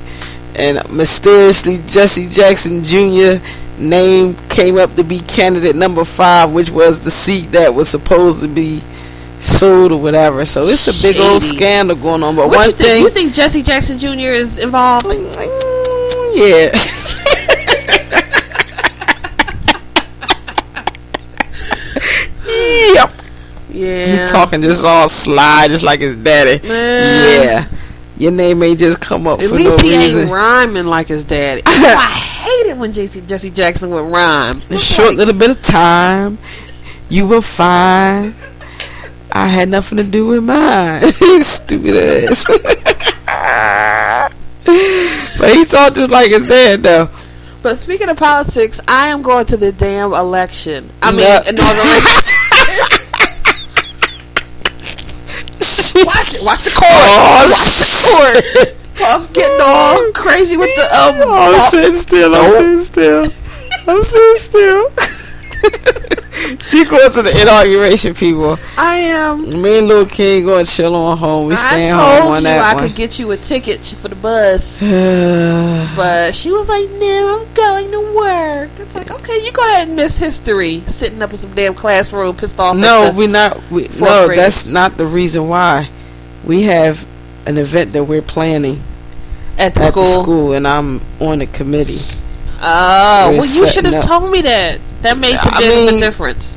and 0.56 0.80
mysteriously 0.92 1.78
Jesse 1.86 2.28
Jackson 2.28 2.84
Jr. 2.84 3.42
name 3.78 4.36
came 4.50 4.78
up 4.78 4.94
to 4.96 5.04
be 5.04 5.20
candidate 5.20 5.76
number 5.76 6.04
five, 6.04 6.52
which 6.52 6.72
was 6.72 7.04
the 7.04 7.12
seat 7.12 7.52
that 7.52 7.74
was 7.74 7.88
supposed 7.90 8.42
to 8.42 8.48
be 8.50 8.82
sold 9.46 9.92
or 9.92 10.02
whatever. 10.02 10.46
So 10.46 10.64
it's 10.64 10.88
a 10.88 11.02
big 11.02 11.18
old 11.20 11.42
scandal 11.42 11.96
going 11.96 12.24
on. 12.24 12.36
But 12.36 12.48
what 12.48 12.58
one 12.58 12.70
you 12.70 12.74
thing, 12.74 13.04
You 13.04 13.10
think 13.10 13.34
Jesse 13.34 13.64
Jackson 13.64 14.00
Jr. 14.00 14.34
is 14.34 14.58
involved? 14.58 15.06
Mm, 15.06 15.16
mm, 15.16 16.36
yeah. 16.36 16.70
yep. 22.94 23.12
Yeah. 23.70 24.26
He 24.26 24.32
talking 24.32 24.62
just 24.62 24.86
all 24.86 25.08
sly, 25.08 25.68
just 25.68 25.84
like 25.84 26.00
his 26.02 26.16
daddy. 26.18 26.66
Man. 26.68 27.44
Yeah. 27.44 27.68
Your 28.18 28.32
name 28.32 28.64
ain't 28.64 28.80
just 28.80 29.02
come 29.02 29.28
up 29.28 29.42
At 29.42 29.50
for 29.50 29.56
least 29.56 29.78
no 29.78 29.90
he 29.90 29.94
ain't 29.94 30.32
rhyming 30.32 30.86
like 30.86 31.08
his 31.08 31.24
daddy. 31.24 31.62
Oh, 31.86 31.98
I 31.98 32.10
hate 32.10 32.72
it 32.72 32.78
when 32.78 32.94
JC, 32.94 33.28
Jesse 33.28 33.50
Jackson 33.50 33.90
would 33.90 34.12
rhyme. 34.12 34.62
A 34.70 34.78
short 34.78 35.16
little 35.16 35.34
bit 35.34 35.50
of 35.50 35.62
time, 35.62 36.38
you 37.10 37.28
were 37.28 37.42
fine. 37.42 38.34
I 39.36 39.48
had 39.48 39.68
nothing 39.68 39.98
to 39.98 40.04
do 40.06 40.28
with 40.28 40.46
mine. 40.46 41.02
Stupid 41.42 41.94
ass. 41.94 42.46
but 45.38 45.54
he 45.54 45.66
talked 45.66 45.98
just 45.98 46.10
like 46.10 46.30
his 46.32 46.48
dad, 46.48 46.84
though. 46.84 47.10
But 47.62 47.78
speaking 47.78 48.08
of 48.08 48.16
politics, 48.16 48.80
I 48.88 49.10
am 49.10 49.22
going 49.22 49.46
to 49.48 49.58
the 49.58 49.74
damn 49.74 50.14
election. 50.14 50.90
I 51.04 51.12
mean, 51.12 51.20
No. 51.20 51.42
inauguration. 51.46 51.52
watch 56.06 56.36
it. 56.36 56.42
Watch 56.46 56.64
the 56.64 56.72
court. 56.72 56.88
Oh, 56.90 57.36
watch 57.36 57.60
the 57.60 58.08
court. 58.08 58.40
Puff 58.96 59.34
getting 59.34 59.60
all 59.62 60.12
crazy 60.14 60.56
with 60.56 60.74
the 60.78 60.84
um. 60.96 61.16
Oh, 61.24 61.54
I'm 61.56 61.60
sitting 61.60 61.94
still. 61.96 62.34
I'm 62.36 62.50
sitting 62.50 62.80
still. 62.80 63.26
I'm 63.86 64.02
sitting 64.02 64.36
still. 64.38 64.90
she 66.60 66.86
goes 66.86 67.16
to 67.16 67.22
the 67.22 67.40
inauguration, 67.42 68.14
people. 68.14 68.58
I 68.78 68.98
am. 68.98 69.62
Me 69.62 69.80
and 69.80 69.88
Lil 69.88 70.06
King 70.06 70.46
going 70.46 70.66
to 70.66 70.72
chill 70.72 70.96
on 70.96 71.18
home. 71.18 71.48
We 71.48 71.56
staying 71.56 71.92
home 71.94 72.28
on 72.28 72.44
that 72.44 72.64
I 72.64 72.74
one. 72.76 72.88
could 72.88 72.96
get 72.96 73.20
you 73.20 73.32
a 73.32 73.38
ticket 73.38 73.82
for 74.02 74.08
the 74.08 74.16
bus. 74.16 74.82
But 75.96 76.36
she 76.36 76.52
was 76.52 76.68
like, 76.68 76.90
"No, 76.90 77.40
I'm 77.40 77.54
going 77.54 77.92
to 77.92 78.16
work." 78.16 78.70
It's 78.80 78.96
like, 78.96 79.12
okay, 79.12 79.44
you 79.44 79.52
go 79.52 79.62
ahead 79.62 79.88
and 79.88 79.96
miss 79.96 80.18
history, 80.18 80.82
sitting 80.88 81.22
up 81.22 81.32
in 81.32 81.38
some 81.38 81.54
damn 81.54 81.74
classroom, 81.74 82.36
pissed 82.36 82.60
off. 82.60 82.76
no, 82.76 83.04
at 83.06 83.12
the, 83.12 83.18
we 83.18 83.28
not. 83.28 83.62
We, 83.72 83.88
no, 84.00 84.26
graders. 84.26 84.36
that's 84.36 84.66
not 84.66 84.98
the 84.98 85.06
reason 85.06 85.48
why. 85.48 85.90
We 86.44 86.64
have 86.64 87.08
an 87.46 87.58
event 87.58 87.94
that 87.94 88.04
we're 88.04 88.22
planning 88.22 88.80
at 89.58 89.74
the 89.74 89.82
at 89.82 89.90
school. 89.90 90.04
the 90.04 90.10
school, 90.10 90.54
and 90.54 90.68
I'm 90.68 91.02
on 91.20 91.40
the 91.40 91.48
committee. 91.48 92.02
Oh, 92.62 93.28
We're 93.32 93.40
well, 93.40 93.46
you 93.46 93.70
should 93.70 93.86
have 93.86 94.06
told 94.06 94.32
me 94.32 94.42
that. 94.42 94.80
That 95.06 95.18
makes 95.20 95.46
a 95.46 95.54
I 95.54 95.60
bit 95.60 95.72
of 95.72 95.88
a 95.88 95.92
mean- 95.92 96.00
difference. 96.02 96.54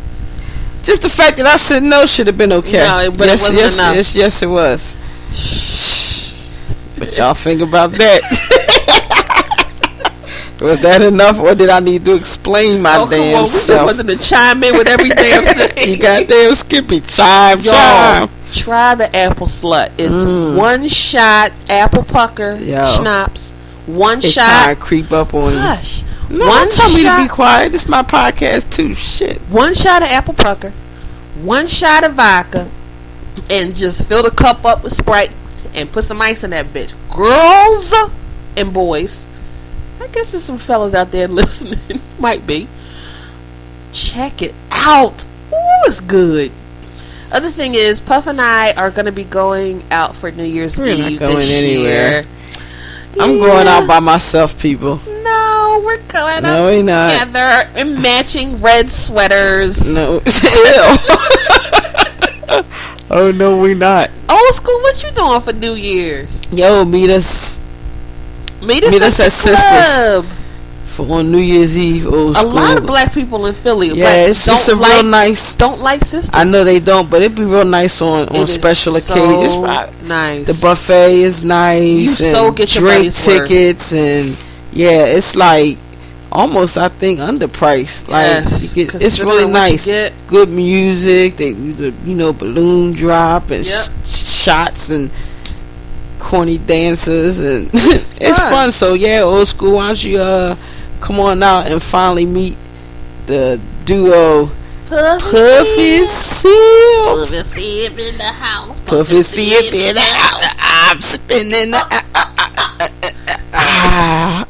Just 0.82 1.02
the 1.02 1.10
fact 1.10 1.36
that 1.36 1.44
I 1.46 1.56
said 1.58 1.82
no 1.82 2.06
should 2.06 2.28
have 2.28 2.38
been 2.38 2.52
okay. 2.52 2.78
No, 2.78 2.98
it- 3.00 3.10
but 3.16 3.26
it 3.26 3.30
yes, 3.30 3.42
wasn't 3.42 3.58
yes, 3.60 3.78
enough. 3.78 3.94
yes, 3.96 4.16
yes, 4.16 4.42
it 4.42 4.46
was. 4.46 4.96
Shh. 5.34 6.34
What 6.98 7.16
y'all 7.18 7.34
think 7.34 7.60
about 7.60 7.92
that? 7.92 8.22
was 10.60 10.80
that 10.80 11.02
enough, 11.02 11.38
or 11.40 11.54
did 11.54 11.68
I 11.68 11.80
need 11.80 12.04
to 12.06 12.14
explain 12.14 12.82
my 12.82 12.96
oh, 12.98 13.08
damn 13.08 13.42
on, 13.42 13.48
self? 13.48 13.86
wanted 13.86 14.06
to 14.08 14.16
chime 14.24 14.62
in 14.64 14.72
with 14.76 14.88
every 14.88 15.10
damn 15.10 15.44
thing. 15.68 15.88
you 15.90 15.98
goddamn 15.98 16.54
Skippy, 16.54 17.00
chime, 17.00 17.60
chime. 17.62 18.22
Y'all, 18.22 18.30
try 18.54 18.94
the 18.94 19.14
apple 19.16 19.46
slut. 19.46 19.92
It's 19.98 20.12
Mm. 20.14 20.56
one 20.56 20.88
shot 20.88 21.52
apple 21.70 22.02
pucker 22.02 22.56
Yo. 22.58 22.92
schnapps. 22.96 23.50
One 23.86 24.18
It 24.18 24.32
shot. 24.32 24.78
creep 24.80 25.12
up 25.12 25.32
on 25.34 25.52
you. 25.52 25.58
No, 26.30 26.46
one 26.46 26.68
tell 26.68 26.92
me 26.92 27.02
to 27.04 27.16
be 27.22 27.28
quiet. 27.28 27.72
This 27.72 27.84
is 27.84 27.88
my 27.88 28.02
podcast 28.02 28.70
too. 28.74 28.94
Shit. 28.94 29.38
one 29.50 29.74
shot 29.74 30.02
of 30.02 30.08
apple 30.08 30.34
pucker, 30.34 30.70
one 31.42 31.66
shot 31.66 32.04
of 32.04 32.14
vodka, 32.14 32.70
and 33.48 33.74
just 33.74 34.06
fill 34.06 34.22
the 34.22 34.30
cup 34.30 34.64
up 34.64 34.84
with 34.84 34.92
Sprite 34.92 35.32
and 35.74 35.90
put 35.90 36.04
some 36.04 36.20
ice 36.20 36.44
in 36.44 36.50
that 36.50 36.66
bitch. 36.66 36.92
Girls 37.14 37.92
and 38.56 38.72
boys, 38.74 39.26
I 40.00 40.06
guess 40.08 40.32
there's 40.32 40.44
some 40.44 40.58
fellas 40.58 40.92
out 40.94 41.10
there 41.12 41.28
listening. 41.28 42.00
Might 42.18 42.46
be. 42.46 42.68
Check 43.92 44.42
it 44.42 44.54
out. 44.70 45.24
Ooh, 45.50 45.86
it's 45.86 46.00
good. 46.00 46.52
Other 47.32 47.50
thing 47.50 47.74
is, 47.74 48.00
Puff 48.00 48.26
and 48.26 48.40
I 48.40 48.72
are 48.72 48.90
going 48.90 49.06
to 49.06 49.12
be 49.12 49.24
going 49.24 49.82
out 49.90 50.14
for 50.16 50.30
New 50.30 50.44
Year's 50.44 50.76
We're 50.78 50.96
not 50.96 51.10
Eve 51.10 51.18
going 51.20 51.36
this 51.36 51.50
anywhere. 51.50 52.10
year. 52.10 52.26
I'm 53.18 53.38
going 53.38 53.66
Yeah. 53.66 53.78
out 53.78 53.86
by 53.86 54.00
myself, 54.00 54.60
people. 54.60 55.00
No, 55.22 55.82
we're 55.84 55.98
going 56.08 56.42
No, 56.42 56.66
out 56.66 56.70
we 56.74 56.82
not. 56.82 57.12
together 57.12 57.68
in 57.76 58.00
matching 58.02 58.60
red 58.60 58.90
sweaters. 58.90 59.92
No. 59.94 60.20
Oh 63.10 63.30
no, 63.34 63.56
we 63.58 63.72
not. 63.72 64.10
Old 64.28 64.54
school, 64.54 64.78
what 64.82 65.02
you 65.02 65.10
doing 65.12 65.40
for 65.40 65.52
New 65.54 65.72
Year's? 65.74 66.42
Yo, 66.52 66.84
meet 66.84 67.08
us 67.08 67.62
Meet 68.60 68.84
us, 68.84 68.90
Meet 68.92 69.00
at, 69.02 69.08
us 69.08 69.20
at 69.20 69.32
Sisters. 69.32 69.96
club. 69.96 70.24
For 70.88 71.06
on 71.18 71.30
New 71.30 71.38
Year's 71.38 71.78
Eve. 71.78 72.06
Old 72.06 72.36
A 72.36 72.40
school. 72.40 72.52
lot 72.52 72.76
of 72.78 72.86
black 72.86 73.12
people 73.12 73.46
in 73.46 73.54
Philly. 73.54 73.88
yeah, 73.92 74.26
it's 74.26 74.44
just 74.46 74.68
a 74.68 74.74
like, 74.74 75.02
real 75.02 75.10
nice. 75.10 75.54
Don't 75.54 75.80
like 75.80 76.02
sisters. 76.04 76.30
I 76.32 76.44
know 76.44 76.64
they 76.64 76.80
don't, 76.80 77.08
but 77.10 77.22
it'd 77.22 77.36
be 77.36 77.44
real 77.44 77.64
nice 77.64 78.00
on 78.02 78.28
on 78.30 78.46
special 78.46 78.94
so 78.94 79.12
occasions. 79.12 79.54
It's. 79.54 80.02
Nice. 80.08 80.46
The 80.46 80.58
buffet 80.66 81.12
is 81.16 81.44
nice. 81.44 82.20
You 82.20 82.26
and 82.26 82.36
so 82.36 82.50
get 82.52 82.74
your 82.74 82.80
drink 82.82 82.98
money's 82.98 83.26
worth. 83.26 83.48
tickets 83.48 83.92
and 83.94 84.26
yeah, 84.72 85.04
it's 85.06 85.36
like 85.36 85.76
almost 86.32 86.76
I 86.78 86.88
think 86.88 87.18
underpriced. 87.20 88.08
Like 88.08 88.26
Yes, 88.44 88.76
you 88.76 88.86
get, 88.90 89.02
it's 89.02 89.20
really 89.20 89.50
nice. 89.50 89.86
Good 90.26 90.48
music. 90.48 91.36
They 91.36 91.52
the, 91.52 91.92
you 92.04 92.14
know 92.14 92.32
balloon 92.32 92.92
drop 92.92 93.50
and 93.50 93.64
Yep. 93.66 93.90
sh- 94.04 94.08
shots 94.08 94.90
and 94.90 95.10
corny 96.18 96.58
dancers, 96.58 97.40
and 97.40 97.70
it's 97.72 98.38
Fun. 98.38 98.50
fun. 98.50 98.70
So 98.70 98.94
yeah, 98.94 99.20
old 99.22 99.46
school. 99.48 99.76
Why 99.76 99.88
don't 99.88 100.04
you 100.04 100.18
uh 100.20 100.56
come 101.00 101.20
on 101.20 101.42
out 101.42 101.66
and 101.66 101.82
finally 101.82 102.26
meet 102.26 102.56
the 103.26 103.60
duo 103.84 104.50
Puffy 104.88 106.06
Seal. 106.06 107.26
Puffy 107.26 107.42
Sip 107.44 107.92
in 107.92 108.16
the 108.18 108.24
house. 108.24 108.80
Puffy 108.80 109.20
Seal 109.22 109.58
in 109.66 109.94
the 109.94 110.00
house. 110.00 110.56
I'm 110.58 111.00
spinning 111.02 111.70
the. 111.72 112.04
Ah. 113.52 114.46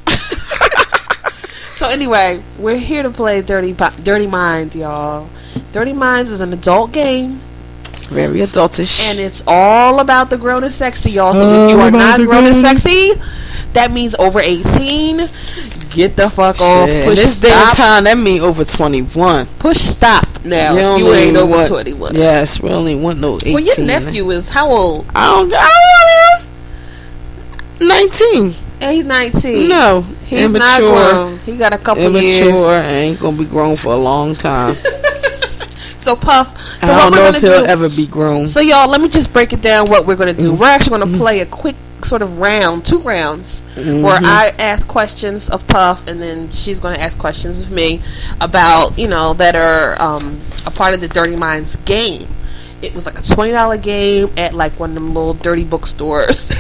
So 1.73 1.89
anyway, 1.89 2.43
we're 2.59 2.77
here 2.77 3.03
to 3.03 3.11
play 3.11 3.41
Dirty 3.43 3.73
Dirty 4.03 4.27
Minds, 4.27 4.75
y'all. 4.77 5.29
Dirty 5.73 5.93
Minds 5.93 6.31
is 6.31 6.41
an 6.41 6.53
adult 6.53 6.93
game, 6.93 7.41
Very 8.09 8.41
adultish. 8.41 9.09
and 9.11 9.19
it's 9.21 9.45
all 9.47 10.01
about 10.01 10.29
the 10.31 10.37
grown 10.39 10.65
and 10.65 10.75
sexy, 10.75 11.11
y'all. 11.13 11.35
So 11.35 11.65
if 11.67 11.71
you 11.71 11.81
are 11.81 11.91
not 11.91 12.19
grown 12.21 12.47
and 12.47 12.57
sexy, 12.67 13.13
that 13.75 13.93
means 13.93 14.15
over 14.17 14.41
eighteen. 14.41 15.29
Get 15.99 16.15
the 16.15 16.31
fuck 16.31 16.61
off. 16.61 16.89
Push 16.89 17.17
this 17.17 17.41
day 17.41 17.51
and 17.51 17.77
time, 17.77 18.05
that 18.05 18.17
mean 18.17 18.41
over 18.41 18.63
21. 18.63 19.47
Push 19.59 19.79
stop 19.79 20.45
now. 20.45 20.97
You 20.97 21.07
You, 21.09 21.13
ain't 21.13 21.37
over 21.37 21.67
twenty 21.67 21.93
one. 21.93 22.15
Yes, 22.15 22.63
we 22.63 22.71
only 22.71 22.95
want 22.95 23.19
no 23.19 23.35
18. 23.35 23.53
Well, 23.53 23.65
your 23.65 23.85
nephew 23.85 24.31
is 24.31 24.49
how 24.49 24.71
old? 24.71 25.07
I 25.13 25.27
don't, 25.27 25.53
I 25.53 26.41
don't 27.81 27.83
him. 27.83 27.89
19. 27.89 28.53
Yeah, 28.81 28.93
he's 28.93 29.05
nineteen. 29.07 29.69
No. 29.69 30.03
he's 30.27 30.43
immature. 30.43 30.61
not 30.61 31.11
grown. 31.11 31.39
He 31.41 31.57
got 31.57 31.73
a 31.73 31.79
couple 31.79 32.05
Immature 32.05 32.23
years. 32.23 32.87
ain't 32.87 33.19
gonna 33.19 33.37
be 33.37 33.45
grown 33.45 33.75
for 33.75 33.93
a 33.93 33.97
long 33.97 34.35
time. 34.35 34.77
So 35.99 36.17
Puff. 36.17 36.57
So 36.81 36.87
I 36.87 37.01
don't 37.01 37.13
know 37.13 37.27
if 37.27 37.41
he'll 37.41 37.65
do? 37.65 37.67
ever 37.67 37.89
be 37.91 38.07
grown. 38.07 38.47
So 38.47 38.61
y'all, 38.61 38.89
let 38.89 39.01
me 39.01 39.11
just 39.11 39.31
break 39.31 39.53
it 39.53 39.61
down. 39.61 39.87
What 39.91 40.07
we're 40.07 40.17
gonna 40.17 40.33
do? 40.33 40.53
Mm-hmm. 40.53 40.61
We're 40.61 40.69
actually 40.69 41.01
gonna 41.01 41.19
play 41.19 41.41
a 41.41 41.47
quick 41.47 41.77
sort 42.05 42.23
of 42.23 42.39
round, 42.39 42.85
two 42.87 42.99
rounds, 43.01 43.63
Mm-hmm. 43.79 44.03
where 44.03 44.19
I 44.21 44.53
ask 44.59 44.89
questions 44.89 45.49
of 45.49 45.67
Puff, 45.69 46.07
and 46.09 46.21
then 46.21 46.51
she's 46.51 46.81
gonna 46.81 46.99
ask 46.99 47.17
questions 47.17 47.61
of 47.61 47.71
me 47.71 48.03
about 48.41 48.99
you 48.99 49.07
know 49.07 49.35
that 49.35 49.55
are 49.55 50.01
um, 50.03 50.41
a 50.67 50.71
part 50.71 50.95
of 50.95 51.01
the 51.01 51.07
Dirty 51.09 51.37
Minds 51.37 51.77
game. 51.77 52.27
It 52.83 52.93
was 52.95 53.07
like 53.07 53.19
a 53.19 53.23
twenty 53.23 53.53
dollar 53.53 53.77
game 53.79 54.31
at 54.37 54.55
like 54.55 54.79
one 54.81 54.91
of 54.91 54.95
them 54.95 55.15
little 55.15 55.35
dirty 55.35 55.63
bookstores. 55.65 56.51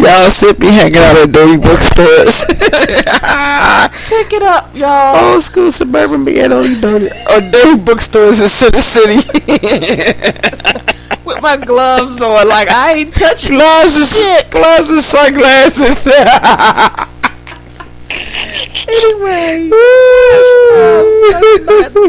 Y'all 0.00 0.28
sit 0.30 0.58
be 0.60 0.66
hanging 0.68 0.96
out 0.98 1.16
at 1.16 1.32
dirty 1.32 1.56
bookstores. 1.58 2.46
Pick 4.08 4.32
it 4.32 4.42
up, 4.42 4.74
y'all. 4.74 5.32
Old 5.32 5.42
school 5.42 5.70
suburban 5.70 6.24
be 6.24 6.40
at 6.40 6.52
only 6.52 6.78
dirty 6.80 7.06
or 7.30 7.40
dirty 7.40 7.78
bookstores 7.78 8.40
in 8.40 8.48
Center 8.48 8.80
City. 8.80 9.18
With 11.28 11.42
my 11.42 11.58
gloves 11.58 12.22
on, 12.22 12.48
like 12.48 12.68
I 12.70 12.92
ain't 13.00 13.14
touching. 13.14 13.56
glasses, 13.56 14.16
Shit. 14.16 14.50
glasses, 14.50 15.04
sunglasses. 15.04 16.08
Anyway, 18.90 19.68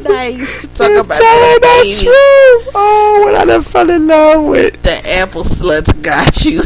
nice 0.09 0.61
to 0.61 0.67
talk 0.69 0.89
You're 0.89 1.01
about 1.01 1.17
telling 1.19 1.59
that 1.59 1.83
the 1.83 1.91
truth. 2.03 2.71
Oh, 2.73 3.21
when 3.25 3.35
I 3.35 3.43
done 3.43 3.61
fell 3.63 3.89
in 3.91 4.07
love 4.07 4.45
with. 4.45 4.81
The 4.83 5.05
apple 5.09 5.43
sluts 5.43 6.01
got 6.01 6.45
you. 6.45 6.61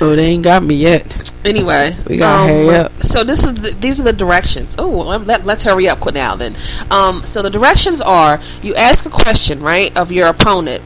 Oh, 0.00 0.14
they 0.14 0.26
ain't 0.26 0.44
got 0.44 0.62
me 0.62 0.76
yet. 0.76 1.32
Anyway, 1.44 1.96
We 2.06 2.16
gotta 2.16 2.52
hurry 2.52 2.74
up. 2.76 2.92
So 3.02 3.24
this 3.24 3.42
is 3.42 3.54
the, 3.54 3.70
these 3.70 3.98
are 3.98 4.04
the 4.04 4.12
directions. 4.12 4.76
Oh, 4.78 4.88
let, 4.88 5.44
let's 5.44 5.64
hurry 5.64 5.88
up 5.88 6.04
with 6.04 6.14
now 6.14 6.36
then. 6.36 6.56
Um, 6.90 7.24
so 7.26 7.42
the 7.42 7.50
directions 7.50 8.00
are: 8.00 8.40
you 8.62 8.74
ask 8.74 9.06
a 9.06 9.10
question, 9.10 9.60
right, 9.60 9.96
of 9.96 10.12
your 10.12 10.28
opponent, 10.28 10.82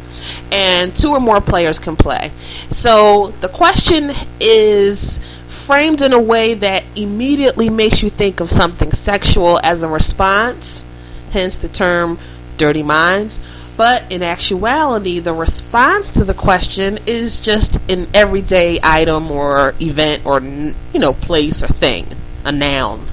and 0.50 0.97
two 0.97 1.11
or 1.11 1.21
more 1.21 1.40
players 1.40 1.78
can 1.78 1.97
play. 1.97 2.31
So 2.71 3.35
the 3.40 3.49
question 3.49 4.12
is 4.40 5.21
framed 5.49 6.02
in 6.02 6.12
a 6.12 6.21
way 6.21 6.54
that 6.54 6.85
immediately 6.97 7.69
makes 7.69 8.02
you 8.02 8.11
think 8.11 8.40
of 8.40 8.50
something 8.50 8.92
sexual 8.92 9.61
as 9.62 9.83
a 9.83 9.88
response. 9.88 10.85
Hence 11.32 11.58
the 11.58 11.69
term 11.69 12.19
"dirty 12.56 12.82
minds." 12.82 13.42
But 13.76 14.04
in 14.13 14.23
actuality, 14.23 15.19
the 15.19 15.32
response 15.32 16.11
to 16.11 16.25
the 16.25 16.35
question 16.35 16.99
is 17.06 17.41
just 17.41 17.78
an 17.91 18.06
everyday 18.13 18.78
item 18.82 19.30
or 19.30 19.75
event 19.80 20.26
or 20.26 20.41
you 20.41 20.75
know 21.00 21.15
place 21.15 21.63
or 21.63 21.69
thing, 21.69 22.06
a 22.45 22.52
noun. 22.52 23.06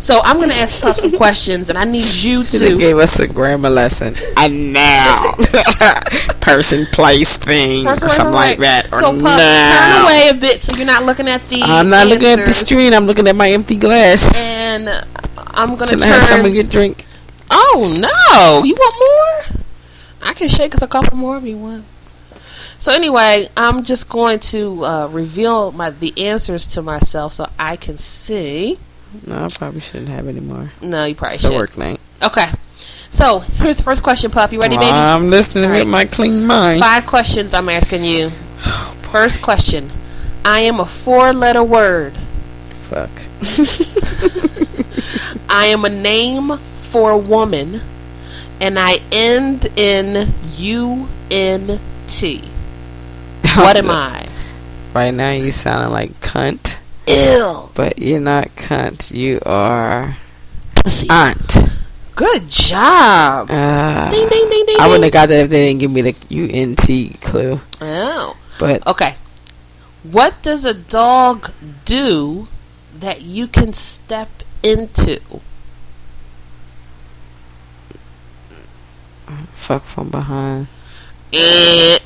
So 0.00 0.20
I'm 0.22 0.36
going 0.36 0.50
to 0.50 0.56
ask 0.56 0.84
some 0.84 1.12
questions, 1.16 1.70
and 1.70 1.78
I 1.78 1.84
need 1.84 2.04
you 2.12 2.42
She 2.44 2.58
to. 2.58 2.76
gave 2.76 2.98
us 2.98 3.18
a 3.20 3.26
grammar 3.26 3.70
lesson. 3.70 4.14
A 4.36 4.48
noun. 4.50 5.32
Person, 6.42 6.84
place, 6.92 7.38
thing, 7.38 7.86
or 7.88 7.96
something 7.96 8.34
like 8.34 8.58
that. 8.58 8.92
Or 8.92 9.00
so 9.00 9.12
Puff, 9.12 9.22
noun. 9.22 9.94
turn 9.96 10.02
away 10.04 10.28
a 10.28 10.34
bit 10.34 10.60
so 10.60 10.76
you're 10.76 10.84
not 10.86 11.04
looking 11.06 11.26
at 11.26 11.40
the. 11.48 11.62
I'm 11.62 11.88
not 11.88 12.06
looking 12.06 12.28
at 12.28 12.44
the 12.44 12.52
screen. 12.52 12.92
I'm 12.92 13.06
looking 13.06 13.26
at 13.28 13.34
my 13.34 13.50
empty 13.50 13.76
glass. 13.76 14.36
And 14.36 14.90
I'm 15.38 15.74
going 15.76 15.88
to 15.88 15.94
Can 15.96 16.02
I 16.02 16.06
have 16.06 16.28
turn. 16.28 16.44
to 16.44 16.50
get 16.52 16.68
drink? 16.68 17.06
Oh 17.50 17.88
no! 17.88 18.62
You 18.64 18.74
want 18.74 18.94
more? 19.00 19.33
I 20.24 20.34
can 20.34 20.48
shake 20.48 20.74
us 20.74 20.82
a 20.82 20.88
couple 20.88 21.16
more 21.16 21.36
if 21.36 21.44
you 21.44 21.58
want. 21.58 21.84
So 22.78 22.92
anyway, 22.92 23.48
I'm 23.56 23.84
just 23.84 24.08
going 24.08 24.40
to 24.40 24.84
uh, 24.84 25.06
reveal 25.08 25.72
my 25.72 25.90
the 25.90 26.26
answers 26.26 26.66
to 26.68 26.82
myself 26.82 27.34
so 27.34 27.48
I 27.58 27.76
can 27.76 27.98
see. 27.98 28.78
No, 29.26 29.44
I 29.44 29.48
probably 29.48 29.80
shouldn't 29.80 30.08
have 30.08 30.26
any 30.26 30.40
more. 30.40 30.72
No, 30.82 31.04
you 31.04 31.14
probably 31.14 31.38
should. 31.38 31.52
work 31.52 31.78
night. 31.78 32.00
Okay. 32.22 32.46
So 33.10 33.38
here's 33.38 33.76
the 33.76 33.84
first 33.84 34.02
question, 34.02 34.30
Pup. 34.30 34.52
You 34.52 34.60
ready, 34.60 34.76
baby? 34.76 34.90
I'm 34.90 35.30
listening 35.30 35.70
All 35.70 35.78
with 35.78 35.86
my 35.86 36.04
clean 36.04 36.46
mind. 36.46 36.80
Five 36.80 37.06
questions 37.06 37.54
I'm 37.54 37.68
asking 37.68 38.02
you. 38.02 38.30
First 39.12 39.40
question. 39.40 39.92
I 40.44 40.60
am 40.60 40.80
a 40.80 40.86
four-letter 40.86 41.62
word. 41.62 42.14
Fuck. 42.72 43.10
I 45.48 45.66
am 45.66 45.84
a 45.84 45.88
name 45.88 46.58
for 46.90 47.12
a 47.12 47.18
woman, 47.18 47.80
and 48.60 48.78
I 48.78 49.00
end 49.12 49.66
in 49.76 50.32
U 50.56 51.08
N 51.30 51.80
T. 52.06 52.42
What 53.56 53.76
am 53.76 53.90
I? 53.90 54.28
Right 54.94 55.12
now, 55.14 55.30
you 55.32 55.50
sounding 55.50 55.92
like 55.92 56.20
cunt, 56.20 56.78
Ill. 57.06 57.70
but 57.74 57.98
you're 57.98 58.20
not 58.20 58.48
cunt. 58.56 59.12
You 59.12 59.40
are 59.46 60.16
Pussy. 60.76 61.06
aunt. 61.10 61.56
Good 62.16 62.48
job. 62.48 63.48
Uh, 63.50 64.10
Ding 64.10 64.28
ding 64.28 64.48
ding 64.50 64.66
ding. 64.66 64.76
I 64.80 64.86
wouldn't 64.86 65.04
have 65.04 65.12
got 65.12 65.28
that 65.30 65.44
if 65.44 65.50
they 65.50 65.66
didn't 65.68 65.80
give 65.80 65.90
me 65.90 66.00
the 66.02 66.14
UNT 66.30 67.20
clue. 67.20 67.60
Oh. 67.80 68.36
But 68.58 68.86
Okay. 68.86 69.16
What 70.04 70.40
does 70.42 70.64
a 70.64 70.74
dog 70.74 71.50
do 71.84 72.46
that 73.00 73.22
you 73.22 73.48
can 73.48 73.72
step 73.72 74.28
into? 74.62 75.18
Fuck 79.52 79.82
from 79.82 80.10
behind. 80.10 80.66
Eh. 81.32 81.98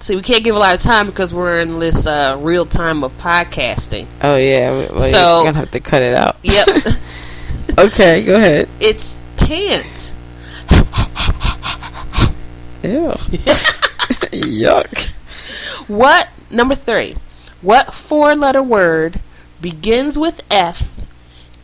See, 0.00 0.16
we 0.16 0.22
can't 0.22 0.42
give 0.42 0.56
a 0.56 0.58
lot 0.58 0.74
of 0.74 0.80
time 0.80 1.06
because 1.06 1.34
we're 1.34 1.60
in 1.60 1.78
this 1.78 2.06
uh, 2.06 2.38
real 2.40 2.64
time 2.64 3.04
of 3.04 3.12
podcasting. 3.18 4.06
Oh 4.22 4.36
yeah, 4.36 4.70
well, 4.70 5.00
So- 5.10 5.36
you're 5.42 5.52
gonna 5.52 5.58
have 5.58 5.70
to 5.72 5.80
cut 5.80 6.02
it 6.02 6.14
out. 6.14 6.36
Yep. 6.42 6.68
okay, 7.78 8.24
go 8.24 8.34
ahead. 8.34 8.68
it's 8.80 9.16
pant. 9.36 10.12
Ew. 12.82 13.10
Yuck. 14.32 15.08
What 15.86 16.28
number 16.50 16.74
three? 16.74 17.16
What 17.60 17.92
four-letter 17.92 18.62
word 18.62 19.20
begins 19.60 20.18
with 20.18 20.40
F 20.50 20.98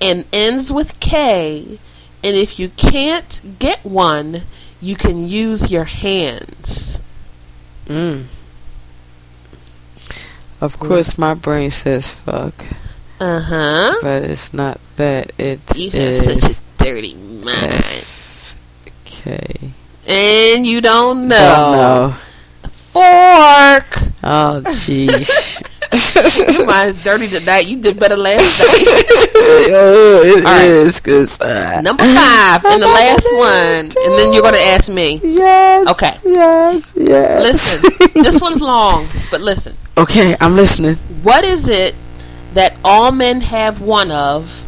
and 0.01 0.27
ends 0.33 0.71
with 0.71 1.01
K? 1.01 1.79
And 2.23 2.37
if 2.37 2.59
you 2.59 2.69
can't 2.69 3.57
get 3.59 3.83
one, 3.85 4.43
you 4.87 4.95
can 4.97 5.27
use 5.29 5.71
your 5.71 5.85
hands. 5.85 6.99
Mm. 7.87 8.27
Of 10.61 10.79
course, 10.79 11.19
my 11.19 11.35
brain 11.35 11.71
says 11.71 12.09
fuck, 12.11 12.55
Uh 13.21 13.41
huh. 13.41 13.95
but 14.01 14.23
it's 14.25 14.55
not 14.55 14.81
that. 14.97 15.33
It 15.39 15.61
You 15.77 15.91
have 15.91 16.01
is 16.01 16.25
such 16.25 16.63
a 16.63 16.85
dirty 16.85 17.15
mind, 17.15 18.55
K. 19.05 19.73
and 20.07 20.67
you 20.67 20.81
don't 20.81 21.29
know. 21.29 21.37
Don't 21.37 21.73
know. 21.77 22.15
Fork. 22.97 23.91
Oh, 24.25 24.63
jeez. 24.65 25.61
Mine's 26.67 27.03
dirty 27.05 27.29
tonight. 27.29 27.67
You 27.67 27.79
did 27.81 27.99
better 27.99 28.17
last 28.17 28.41
night. 28.61 28.85
oh, 29.73 30.23
it 30.25 30.45
right. 30.45 30.65
is, 30.65 31.01
'cause, 31.01 31.41
uh, 31.41 31.81
Number 31.83 32.03
five, 32.05 32.65
and 32.65 32.83
the 32.83 32.87
last 32.87 33.27
one, 33.33 33.91
and 34.05 34.19
then 34.19 34.33
you're 34.33 34.43
gonna 34.43 34.57
ask 34.59 34.89
me. 34.91 35.21
Yes. 35.23 35.89
Okay. 35.91 36.11
Yes. 36.25 36.95
Yes. 36.97 37.43
Listen, 37.83 38.23
this 38.23 38.41
one's 38.41 38.61
long, 38.61 39.07
but 39.31 39.41
listen. 39.41 39.75
Okay, 39.97 40.35
I'm 40.41 40.57
listening. 40.57 40.97
What 41.23 41.45
is 41.45 41.69
it 41.69 41.95
that 42.55 42.75
all 42.85 43.13
men 43.13 43.41
have 43.43 43.81
one 43.81 44.11
of? 44.11 44.65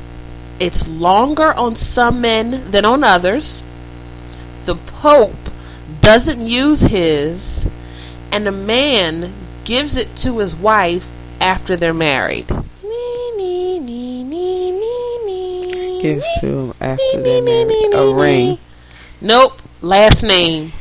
It's 0.61 0.89
longer 0.89 1.53
on 1.55 1.77
some 1.77 2.21
men 2.21 2.71
than 2.71 2.85
on 2.85 3.05
others. 3.05 3.63
The 4.67 4.75
Pope 4.75 5.37
doesn't 6.01 6.41
use 6.47 6.81
his, 6.83 7.67
and 8.33 8.47
a 8.49 8.53
man 8.53 9.33
gives 9.69 9.99
it 9.99 10.17
to 10.17 10.39
his 10.39 10.57
wife 10.57 11.07
after 11.43 11.77
they're 11.77 11.93
married. 11.93 12.47
Gives 16.01 16.27
to 16.41 16.47
him 16.47 16.75
after 16.81 17.23
they're 17.23 17.43
married 17.43 17.93
a 17.93 18.15
ring. 18.15 18.57
Nope, 19.21 19.61
last 19.83 20.23
name. 20.23 20.73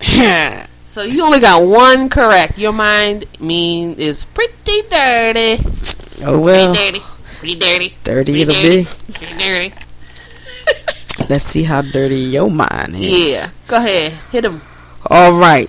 So 0.94 1.02
you 1.02 1.24
only 1.24 1.40
got 1.40 1.64
one 1.64 2.08
correct. 2.08 2.56
Your 2.56 2.70
mind 2.70 3.24
mean 3.40 3.94
is 3.94 4.22
pretty 4.22 4.82
dirty. 4.88 5.60
Oh 6.24 6.38
well. 6.38 6.72
Pretty 6.72 6.92
dirty. 6.92 7.04
Pretty 7.38 7.58
dirty. 7.58 7.94
dirty 8.04 8.42
it'll 8.42 8.54
be. 8.54 8.86
Pretty 9.12 9.36
dirty. 9.36 9.74
Let's 11.28 11.42
see 11.42 11.64
how 11.64 11.82
dirty 11.82 12.20
your 12.20 12.48
mind 12.48 12.94
is. 12.94 13.34
Yeah. 13.34 13.50
Go 13.66 13.76
ahead. 13.78 14.12
Hit 14.30 14.44
him. 14.44 14.62
All 15.10 15.32
right. 15.36 15.68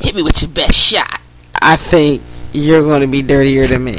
Hit 0.00 0.14
me 0.14 0.22
with 0.22 0.40
your 0.40 0.52
best 0.52 0.78
shot. 0.78 1.21
I 1.62 1.76
think 1.76 2.22
you're 2.52 2.82
going 2.82 3.02
to 3.02 3.06
be 3.06 3.22
dirtier 3.22 3.66
than 3.68 3.84
me. 3.84 3.94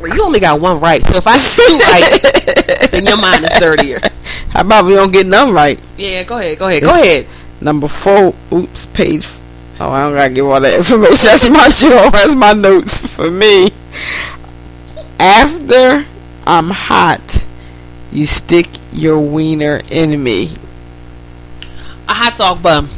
Well, 0.00 0.14
you 0.14 0.24
only 0.24 0.40
got 0.40 0.60
one 0.60 0.80
right. 0.80 1.04
So 1.04 1.18
if 1.18 1.26
I 1.26 1.36
get 1.36 1.54
two 1.54 1.72
right, 1.78 2.90
then 2.92 3.04
your 3.04 3.20
mind 3.20 3.44
is 3.44 3.58
dirtier. 3.58 4.00
How 4.50 4.62
about 4.62 4.86
we 4.86 4.94
don't 4.94 5.12
get 5.12 5.26
none 5.26 5.52
right? 5.52 5.78
Yeah, 5.96 6.22
go 6.22 6.38
ahead. 6.38 6.58
Go 6.58 6.68
ahead. 6.68 6.82
Go 6.82 6.90
ahead. 6.90 7.26
Number 7.60 7.88
four. 7.88 8.34
Oops, 8.52 8.86
page. 8.86 9.26
Oh, 9.80 9.90
I 9.90 10.04
don't 10.04 10.14
gotta 10.14 10.32
give 10.32 10.46
all 10.46 10.60
that 10.60 10.76
information. 10.76 11.10
That's 11.26 11.48
my 11.48 11.68
job. 11.68 12.12
That's 12.12 12.34
my 12.34 12.52
notes 12.52 12.98
for 12.98 13.30
me. 13.30 13.70
After 15.20 16.04
I'm 16.46 16.70
hot, 16.70 17.46
you 18.10 18.24
stick 18.24 18.66
your 18.92 19.20
wiener 19.20 19.80
in 19.90 20.22
me. 20.22 20.48
A 22.08 22.14
hot 22.14 22.38
dog 22.38 22.62
bum. 22.62 22.88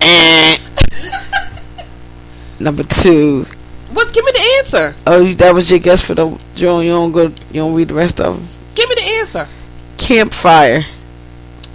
Eh. 0.00 0.58
Number 2.62 2.84
two. 2.84 3.44
What? 3.92 4.12
Give 4.14 4.24
me 4.24 4.30
the 4.32 4.54
answer. 4.58 4.94
Oh, 5.06 5.24
that 5.34 5.52
was 5.54 5.68
your 5.70 5.80
guess 5.80 6.00
for 6.00 6.14
the 6.14 6.38
Joan. 6.54 6.84
You 6.84 6.92
don't 6.92 7.12
go. 7.12 7.22
You 7.24 7.60
don't 7.62 7.74
read 7.74 7.88
the 7.88 7.94
rest 7.94 8.20
of 8.20 8.36
them. 8.36 8.46
Give 8.74 8.88
me 8.88 8.94
the 8.94 9.02
answer. 9.18 9.48
Campfire. 9.98 10.82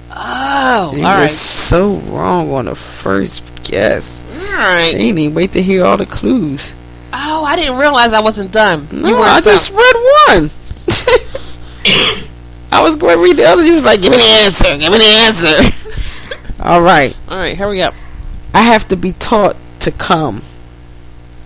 Oh, 0.09 0.93
You 0.95 1.03
all 1.05 1.15
were 1.15 1.21
right. 1.21 1.29
so 1.29 1.97
wrong 1.97 2.51
on 2.53 2.65
the 2.65 2.73
first 2.75 3.51
guess. 3.63 4.23
All 4.23 4.57
right. 4.57 4.79
She 4.81 4.95
ain't 4.97 5.19
even 5.19 5.35
wait 5.35 5.51
to 5.51 5.61
hear 5.61 5.85
all 5.85 5.97
the 5.97 6.05
clues. 6.07 6.75
Oh, 7.13 7.43
I 7.43 7.55
didn't 7.55 7.77
realize 7.77 8.13
I 8.13 8.21
wasn't 8.21 8.51
done. 8.51 8.87
No, 8.91 9.09
you 9.09 9.17
I 9.17 9.39
just 9.41 9.71
read 9.73 9.95
one. 10.39 10.49
I 12.71 12.81
was 12.81 12.95
going 12.95 13.17
to 13.17 13.23
read 13.23 13.37
the 13.37 13.45
other. 13.45 13.63
You 13.63 13.73
was 13.73 13.85
like, 13.85 14.01
give 14.01 14.11
me 14.11 14.17
the 14.17 14.23
answer. 14.23 14.77
Give 14.77 14.91
me 14.91 14.97
the 14.97 15.05
answer. 15.05 16.63
all 16.63 16.81
right. 16.81 17.15
All 17.29 17.37
right, 17.37 17.57
hurry 17.57 17.81
up. 17.81 17.93
I 18.53 18.61
have 18.63 18.87
to 18.89 18.95
be 18.97 19.11
taught 19.13 19.55
to 19.81 19.91
come. 19.91 20.41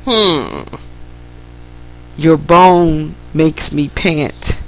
Hmm. 0.05 0.63
Your 2.17 2.37
bone 2.37 3.15
makes 3.33 3.71
me 3.71 3.89
pant. 3.89 4.61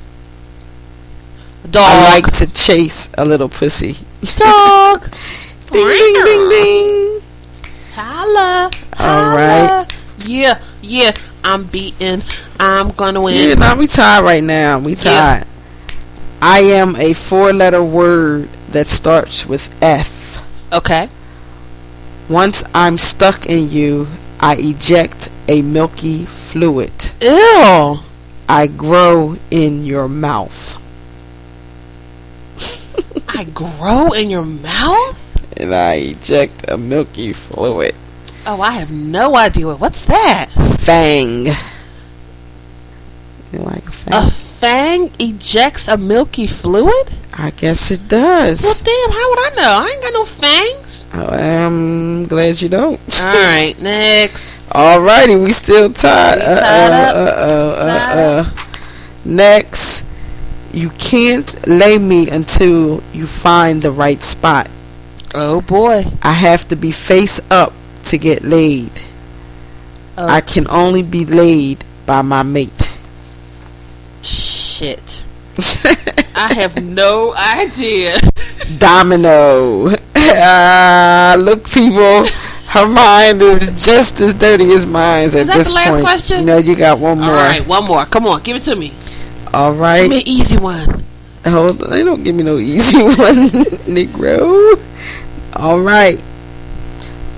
Dog. 1.69 1.83
I 1.85 2.01
like 2.21 2.31
to 2.37 2.51
chase 2.51 3.09
a 3.17 3.25
little 3.25 3.49
pussy. 3.49 3.93
dog. 4.37 5.01
ding, 5.71 5.87
ding, 5.87 6.23
ding, 6.23 6.49
ding. 6.49 7.21
Holla. 7.93 8.71
All 8.99 9.07
holla. 9.29 9.87
Yeah, 10.25 10.59
yeah. 10.81 11.11
I'm 11.43 11.65
beating. 11.65 12.21
I'm 12.59 12.91
gonna 12.91 13.21
win. 13.21 13.35
Yeah, 13.49 13.55
now 13.55 13.75
we 13.75 13.87
tied 13.87 14.23
right 14.23 14.43
now. 14.43 14.79
We 14.79 14.93
Yeah. 14.93 15.03
tied. 15.43 15.47
I 16.41 16.59
am 16.59 16.95
a 16.97 17.13
four-letter 17.13 17.83
word 17.83 18.49
that 18.69 18.87
starts 18.87 19.45
with 19.45 19.73
F. 19.81 20.43
Okay. 20.73 21.09
Once 22.27 22.63
I'm 22.73 22.97
stuck 22.97 23.45
in 23.45 23.69
you, 23.69 24.07
I 24.43 24.57
eject 24.59 25.29
a 25.47 25.61
milky 25.61 26.25
fluid. 26.25 26.91
Ew. 27.21 27.99
I 28.49 28.67
grow 28.67 29.37
in 29.49 29.85
your 29.85 30.09
mouth. 30.09 30.83
I 33.29 33.45
grow 33.45 34.09
in 34.09 34.29
your 34.29 34.43
mouth? 34.43 35.17
And 35.55 35.73
I 35.73 35.93
eject 35.93 36.69
a 36.69 36.77
milky 36.77 37.31
fluid. 37.31 37.95
Oh, 38.45 38.59
I 38.59 38.71
have 38.71 38.91
no 38.91 39.37
idea. 39.37 39.75
What's 39.75 40.03
that? 40.05 40.49
Fang. 40.77 41.45
You 43.53 43.59
like 43.59 43.87
a 43.87 43.91
fang? 43.91 44.27
A 44.27 44.29
fang 44.63 45.11
ejects 45.19 45.89
a 45.89 45.97
milky 45.97 46.47
fluid? 46.47 47.11
I 47.37 47.49
guess 47.51 47.91
it 47.91 48.07
does. 48.07 48.63
Well, 48.63 48.79
damn, 48.85 49.11
how 49.11 49.29
would 49.29 49.39
I 49.39 49.49
know? 49.57 49.71
I 49.83 49.91
ain't 49.91 50.01
got 50.01 50.13
no 50.13 50.23
fangs. 50.23 51.05
I'm 51.11 52.27
glad 52.27 52.61
you 52.61 52.69
don't. 52.69 52.97
All 53.21 53.33
right, 53.33 53.75
next. 53.81 54.71
All 54.71 55.01
righty, 55.01 55.35
we 55.35 55.49
still 55.49 55.91
tied. 55.91 56.37
We 56.37 56.43
tied 56.43 56.91
up. 56.93 57.15
Uh 57.15 57.19
uh 57.19 57.87
Tied 57.87 58.17
uh 58.17 58.39
uh. 58.39 58.67
Next, 59.25 60.05
you 60.71 60.91
can't 60.91 61.67
lay 61.67 61.97
me 61.97 62.29
until 62.29 63.03
you 63.11 63.27
find 63.27 63.81
the 63.81 63.91
right 63.91 64.23
spot. 64.23 64.69
Oh 65.35 65.59
boy. 65.59 66.05
I 66.21 66.31
have 66.31 66.69
to 66.69 66.77
be 66.77 66.91
face 66.91 67.41
up 67.51 67.73
to 68.05 68.17
get 68.17 68.43
laid. 68.43 68.93
Oh 70.17 70.25
I 70.25 70.39
can 70.39 70.69
only 70.69 71.03
be 71.03 71.25
laid 71.25 71.83
by 72.05 72.21
my 72.21 72.43
mate. 72.43 72.82
Shit. 74.25 75.25
I 76.35 76.53
have 76.55 76.83
no 76.83 77.33
idea. 77.35 78.17
Domino. 78.79 79.89
Ah, 80.15 81.35
look, 81.39 81.69
people. 81.69 82.25
Her 82.67 82.87
mind 82.87 83.41
is 83.43 83.59
just 83.85 84.19
as 84.19 84.33
dirty 84.33 84.71
as 84.71 84.87
mine 84.87 85.25
at 85.25 85.35
Is 85.35 85.47
that 85.47 85.55
this 85.55 85.69
the 85.69 85.75
last 85.75 85.89
point. 85.89 86.03
question? 86.03 86.45
No, 86.45 86.57
you 86.57 86.75
got 86.75 86.97
one 86.97 87.19
more. 87.19 87.29
All 87.29 87.35
right, 87.35 87.65
one 87.67 87.85
more. 87.85 88.03
Come 88.05 88.25
on, 88.25 88.41
give 88.41 88.57
it 88.57 88.63
to 88.63 88.75
me. 88.75 88.93
All 89.53 89.73
right, 89.73 90.01
Give 90.01 90.09
me 90.09 90.17
an 90.21 90.27
easy 90.27 90.57
one. 90.57 91.03
Hold 91.45 91.83
on, 91.83 91.89
they 91.91 92.03
don't 92.03 92.23
give 92.23 92.33
me 92.35 92.43
no 92.43 92.57
easy 92.57 92.97
one, 93.03 93.13
Negro. 93.85 94.81
All 95.55 95.79
right. 95.81 96.19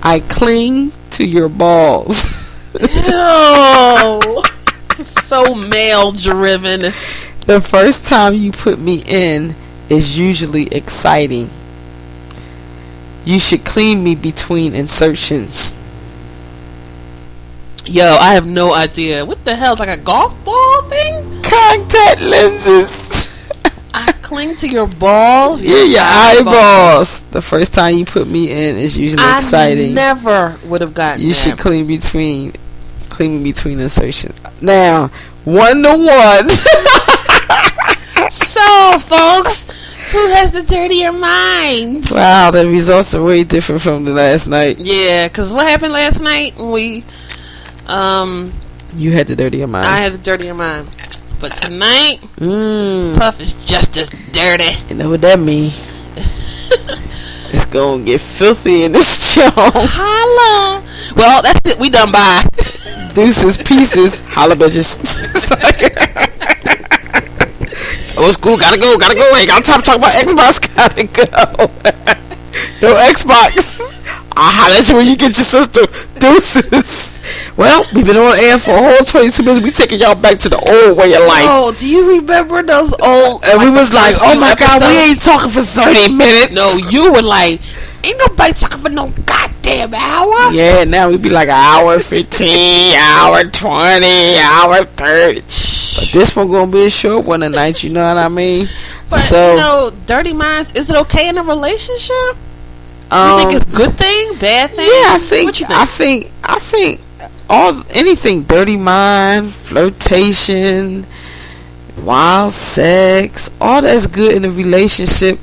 I 0.02 0.20
cling 0.20 0.92
to 1.10 1.26
your 1.26 1.50
balls. 1.50 2.72
Ew. 2.80 4.42
so 5.26 5.54
male 5.54 6.12
driven. 6.12 6.80
the 7.46 7.60
first 7.60 8.08
time 8.08 8.34
you 8.34 8.52
put 8.52 8.78
me 8.78 9.02
in 9.06 9.54
is 9.88 10.18
usually 10.18 10.66
exciting. 10.68 11.50
You 13.24 13.38
should 13.40 13.64
clean 13.64 14.04
me 14.04 14.14
between 14.14 14.74
insertions. 14.74 15.74
Yo, 17.84 18.04
I 18.20 18.34
have 18.34 18.46
no 18.46 18.72
idea. 18.72 19.24
What 19.24 19.44
the 19.44 19.54
hell? 19.56 19.72
It's 19.72 19.80
like 19.80 19.88
a 19.88 19.96
golf 20.00 20.32
ball 20.44 20.82
thing? 20.82 21.42
Contact 21.42 22.20
lenses. 22.20 23.50
I 23.94 24.12
cling 24.22 24.56
to 24.56 24.68
your 24.68 24.86
balls. 24.86 25.62
yeah, 25.62 25.84
your 25.84 26.02
eyeballs. 26.02 27.22
The 27.24 27.40
first 27.42 27.74
time 27.74 27.94
you 27.96 28.04
put 28.04 28.28
me 28.28 28.50
in 28.50 28.76
is 28.76 28.98
usually 28.98 29.22
exciting. 29.22 29.34
I 29.34 29.38
exciting. 29.38 29.94
never 29.94 30.56
would 30.66 30.80
have 30.82 30.94
gotten 30.94 31.22
You 31.22 31.30
that. 31.30 31.34
should 31.36 31.58
clean 31.58 31.86
between 31.86 32.52
clean 33.16 33.42
between 33.42 33.80
insertions. 33.80 34.34
Now, 34.62 35.08
one 35.44 35.82
to 35.82 35.96
one. 35.96 36.48
So, 38.30 38.98
folks, 38.98 39.64
who 40.12 40.28
has 40.34 40.52
the 40.52 40.62
dirtier 40.62 41.12
mind? 41.12 42.06
wow, 42.10 42.50
the 42.50 42.66
results 42.66 43.14
are 43.14 43.22
way 43.24 43.44
different 43.44 43.80
from 43.80 44.04
the 44.04 44.12
last 44.12 44.48
night. 44.48 44.78
Yeah, 44.78 45.28
because 45.28 45.52
what 45.52 45.66
happened 45.66 45.92
last 45.92 46.20
night? 46.20 46.56
We, 46.56 47.04
um, 47.86 48.52
You 48.94 49.12
had 49.12 49.26
the 49.28 49.36
dirtier 49.36 49.66
mind. 49.66 49.86
I 49.86 49.98
had 49.98 50.12
the 50.12 50.18
dirtier 50.18 50.54
mind. 50.54 50.88
But 51.40 51.52
tonight, 51.56 52.18
mm, 52.36 53.16
Puff 53.18 53.40
is 53.40 53.52
just 53.64 53.96
as 53.96 54.08
dirty. 54.32 54.72
you 54.88 54.94
know 54.96 55.10
what 55.10 55.20
that 55.22 55.38
means? 55.38 55.92
it's 57.52 57.66
gonna 57.66 58.02
get 58.04 58.20
filthy 58.20 58.84
in 58.84 58.92
this 58.92 59.34
show. 59.34 59.48
Holla. 59.54 60.82
Well, 61.14 61.42
that's 61.42 61.60
it. 61.70 61.78
We 61.78 61.90
done 61.90 62.10
by. 62.12 62.42
Deuces, 63.16 63.56
pieces, 63.56 64.20
holla 64.36 64.54
bitches. 64.54 65.00
Oh, 68.18 68.24
old 68.24 68.32
school, 68.32 68.56
gotta 68.56 68.78
go, 68.80 68.96
gotta 68.96 69.14
go. 69.14 69.24
Ain't 69.36 69.48
got 69.48 69.62
time 69.62 69.80
to 69.80 69.84
talk 69.84 69.96
about 69.98 70.12
Xbox, 70.16 70.56
gotta 70.76 71.04
go. 71.04 71.68
no 72.80 72.94
Xbox. 73.12 73.80
I'll 74.32 74.52
holler 74.52 74.76
at 74.80 74.88
you 74.88 74.96
when 74.96 75.06
you 75.06 75.16
get 75.16 75.36
your 75.36 75.44
sister. 75.44 75.84
Deuces. 76.18 77.20
Well, 77.56 77.84
we've 77.94 78.06
been 78.06 78.16
on 78.16 78.32
air 78.36 78.58
for 78.58 78.72
a 78.72 78.80
whole 78.80 79.04
22 79.04 79.42
minutes. 79.42 79.64
We 79.64 79.70
taking 79.70 80.00
y'all 80.00 80.14
back 80.14 80.38
to 80.44 80.48
the 80.48 80.56
old 80.56 80.96
way 80.96 81.12
of 81.12 81.28
life. 81.28 81.44
Oh, 81.44 81.76
do 81.76 81.88
you 81.88 82.16
remember 82.20 82.62
those 82.62 82.92
old? 83.00 83.44
and 83.44 83.60
we 83.60 83.68
was 83.68 83.92
like, 83.92 84.16
oh 84.20 84.32
few 84.32 84.40
my 84.40 84.54
god, 84.56 84.80
we 84.80 85.12
ain't 85.12 85.20
talking 85.20 85.52
for 85.52 85.64
30 85.64 86.16
minutes. 86.16 86.52
No, 86.52 86.64
you 86.88 87.12
were 87.12 87.20
like, 87.24 87.60
ain't 88.06 88.18
nobody 88.18 88.52
talking 88.54 88.78
for 88.78 88.88
no 88.88 89.08
goddamn 89.24 89.94
hour. 89.94 90.52
Yeah, 90.52 90.84
now 90.84 91.08
we 91.10 91.18
be 91.18 91.28
like 91.28 91.48
an 91.48 91.54
hour 91.54 91.98
15, 91.98 92.94
hour 92.96 93.44
20, 93.44 94.36
hour 94.38 94.84
30. 94.84 95.40
But 95.96 96.12
this 96.12 96.36
one 96.36 96.48
gonna 96.50 96.70
be 96.70 96.86
a 96.86 96.90
short 96.90 97.24
one 97.24 97.40
tonight, 97.40 97.82
you 97.82 97.90
know 97.90 98.06
what 98.06 98.18
I 98.22 98.28
mean? 98.28 98.68
But 99.08 99.20
so, 99.20 99.52
you 99.52 99.56
know, 99.60 99.92
dirty 100.06 100.32
minds. 100.32 100.74
Is 100.74 100.90
it 100.90 100.96
okay 100.96 101.28
in 101.28 101.38
a 101.38 101.42
relationship? 101.44 102.10
You 103.12 103.16
Um, 103.16 103.38
think 103.38 103.52
it's 103.62 103.70
good 103.72 103.94
thing, 103.94 104.34
bad 104.40 104.70
thing? 104.70 104.84
Yeah, 104.84 105.14
I 105.14 105.18
think, 105.20 105.60
you 105.60 105.66
think? 105.66 105.78
I 105.78 105.84
think 105.84 106.30
I 106.42 106.58
think 106.58 107.00
all 107.48 107.72
anything 107.94 108.42
dirty 108.42 108.76
mind, 108.76 109.48
flirtation, 109.52 111.04
wild 112.02 112.50
sex, 112.50 113.50
all 113.60 113.80
that's 113.82 114.08
good 114.08 114.32
in 114.32 114.44
a 114.44 114.50
relationship 114.50 115.38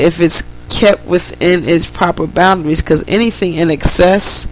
if 0.00 0.20
it's 0.20 0.42
kept 0.78 1.04
within 1.06 1.64
its 1.64 1.86
proper 1.86 2.26
boundaries 2.26 2.82
cuz 2.82 3.04
anything 3.08 3.54
in 3.54 3.70
excess 3.70 4.46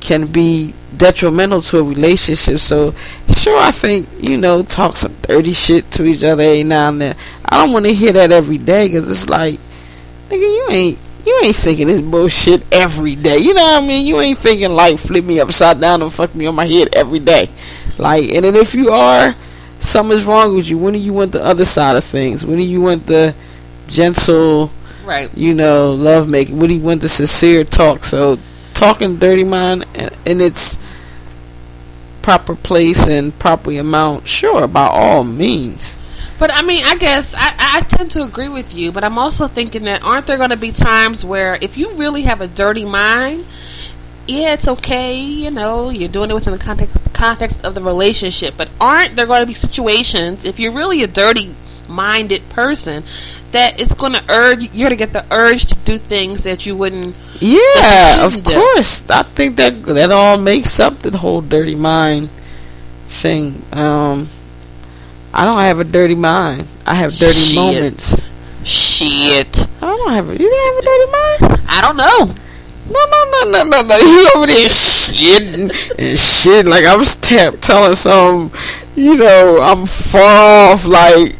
can 0.00 0.26
be 0.26 0.74
detrimental 0.96 1.60
to 1.60 1.78
a 1.78 1.82
relationship. 1.82 2.58
So, 2.58 2.92
sure 3.34 3.58
I 3.58 3.70
think, 3.70 4.08
you 4.20 4.36
know, 4.36 4.62
talk 4.62 4.94
some 4.94 5.14
dirty 5.22 5.52
shit 5.52 5.90
to 5.92 6.04
each 6.04 6.22
other 6.22 6.42
every 6.42 6.64
now 6.64 6.88
and 6.88 7.00
then. 7.00 7.16
I 7.46 7.56
don't 7.58 7.72
want 7.72 7.86
to 7.86 7.94
hear 7.94 8.12
that 8.12 8.30
every 8.30 8.58
day 8.58 8.88
cuz 8.88 9.10
it's 9.10 9.28
like 9.28 9.58
nigga 10.28 10.40
you 10.40 10.66
ain't 10.70 10.98
you 11.24 11.40
ain't 11.42 11.56
thinking 11.56 11.86
this 11.86 12.00
bullshit 12.00 12.62
every 12.72 13.14
day. 13.14 13.38
You 13.38 13.54
know 13.54 13.62
what 13.62 13.82
I 13.82 13.86
mean? 13.86 14.06
You 14.06 14.20
ain't 14.20 14.38
thinking 14.38 14.70
like 14.70 14.98
flip 14.98 15.24
me 15.24 15.40
upside 15.40 15.80
down 15.80 16.02
and 16.02 16.12
fuck 16.12 16.34
me 16.34 16.46
on 16.46 16.54
my 16.54 16.66
head 16.66 16.94
every 16.94 17.20
day. 17.20 17.48
Like, 17.98 18.30
and 18.30 18.44
then 18.44 18.54
if 18.54 18.74
you 18.74 18.90
are, 18.90 19.34
something's 19.78 20.24
wrong 20.24 20.54
with 20.54 20.68
you. 20.68 20.78
When 20.78 20.92
do 20.92 20.98
you 20.98 21.12
want 21.12 21.32
the 21.32 21.44
other 21.44 21.64
side 21.64 21.96
of 21.96 22.04
things? 22.04 22.46
When 22.46 22.58
do 22.58 22.62
you 22.62 22.80
want 22.80 23.06
the 23.06 23.34
gentle, 23.88 24.70
right. 25.08 25.30
you 25.36 25.54
know, 25.54 25.92
love 25.92 26.28
making? 26.28 26.58
Do 26.58 26.72
you 26.72 26.80
want 26.80 27.00
the 27.00 27.08
sincere 27.08 27.64
talk? 27.64 28.04
So, 28.04 28.38
talking 28.74 29.16
dirty 29.16 29.44
mind 29.44 29.86
in, 29.94 30.10
in 30.26 30.40
its 30.40 30.78
proper 32.22 32.54
place 32.54 33.08
and 33.08 33.36
proper 33.38 33.72
amount, 33.72 34.28
sure, 34.28 34.68
by 34.68 34.86
all 34.86 35.24
means. 35.24 35.98
But 36.38 36.52
I 36.52 36.62
mean, 36.62 36.84
I 36.84 36.96
guess 36.96 37.34
I, 37.34 37.54
I 37.58 37.80
tend 37.80 38.12
to 38.12 38.22
agree 38.22 38.48
with 38.48 38.72
you, 38.74 38.92
but 38.92 39.02
I'm 39.02 39.18
also 39.18 39.48
thinking 39.48 39.84
that 39.84 40.04
aren't 40.04 40.26
there 40.26 40.36
going 40.36 40.50
to 40.50 40.56
be 40.56 40.70
times 40.70 41.24
where 41.24 41.58
if 41.60 41.76
you 41.76 41.94
really 41.94 42.22
have 42.22 42.40
a 42.40 42.46
dirty 42.46 42.84
mind, 42.84 43.44
yeah, 44.28 44.52
it's 44.52 44.68
okay, 44.68 45.18
you 45.18 45.50
know, 45.50 45.90
you're 45.90 46.08
doing 46.08 46.30
it 46.30 46.34
within 46.34 46.52
the 46.52 46.58
context 46.58 46.96
context 47.12 47.64
of 47.64 47.74
the 47.74 47.82
relationship, 47.82 48.54
but 48.56 48.68
aren't 48.80 49.16
there 49.16 49.26
going 49.26 49.40
to 49.40 49.46
be 49.46 49.54
situations 49.54 50.44
if 50.44 50.60
you're 50.60 50.70
really 50.70 51.02
a 51.02 51.08
dirty 51.08 51.54
minded 51.88 52.48
person 52.50 53.02
that 53.52 53.80
it's 53.80 53.94
going 53.94 54.12
to 54.12 54.22
urge 54.28 54.62
you're 54.74 54.88
going 54.88 54.90
to 54.90 54.96
get 54.96 55.12
the 55.12 55.24
urge 55.34 55.66
to 55.66 55.74
do 55.84 55.98
things 55.98 56.42
that 56.44 56.66
you 56.66 56.76
wouldn't 56.76 57.16
Yeah, 57.40 58.24
of 58.26 58.34
do. 58.44 58.52
course. 58.52 59.08
I 59.10 59.22
think 59.22 59.56
that 59.56 59.82
that 59.86 60.10
all 60.10 60.36
makes 60.38 60.78
up 60.80 60.98
the 61.00 61.16
whole 61.16 61.40
dirty 61.40 61.74
mind 61.74 62.28
thing. 63.06 63.62
Um, 63.72 64.28
I 65.32 65.44
don't 65.44 65.60
have 65.60 65.78
a 65.80 65.84
dirty 65.84 66.14
mind. 66.14 66.66
I 66.86 66.94
have 66.94 67.12
dirty 67.14 67.38
Shit. 67.38 67.56
moments. 67.56 68.28
shit. 68.64 69.66
I 69.80 69.86
don't 69.86 70.12
have. 70.12 70.28
A, 70.28 70.32
you 70.32 70.38
don't 70.50 70.74
have 70.74 70.82
a 70.82 70.86
dirty 70.86 71.10
mind? 71.12 71.62
I 71.68 71.80
don't 71.80 71.96
know. 71.96 72.34
No, 72.90 73.00
no, 73.04 73.24
no, 73.32 73.50
no, 73.50 73.64
no, 73.64 73.82
no. 73.86 73.96
You 73.96 74.30
over 74.36 74.46
there 74.46 74.66
shitting 74.66 75.68
and 75.98 76.18
shit 76.18 76.66
like 76.66 76.84
I 76.84 76.96
was 76.96 77.16
tap 77.16 77.54
telling 77.60 77.94
some. 77.94 78.50
You 78.96 79.16
know, 79.16 79.58
I'm 79.62 79.86
far 79.86 80.72
off. 80.72 80.86
Like 80.86 81.36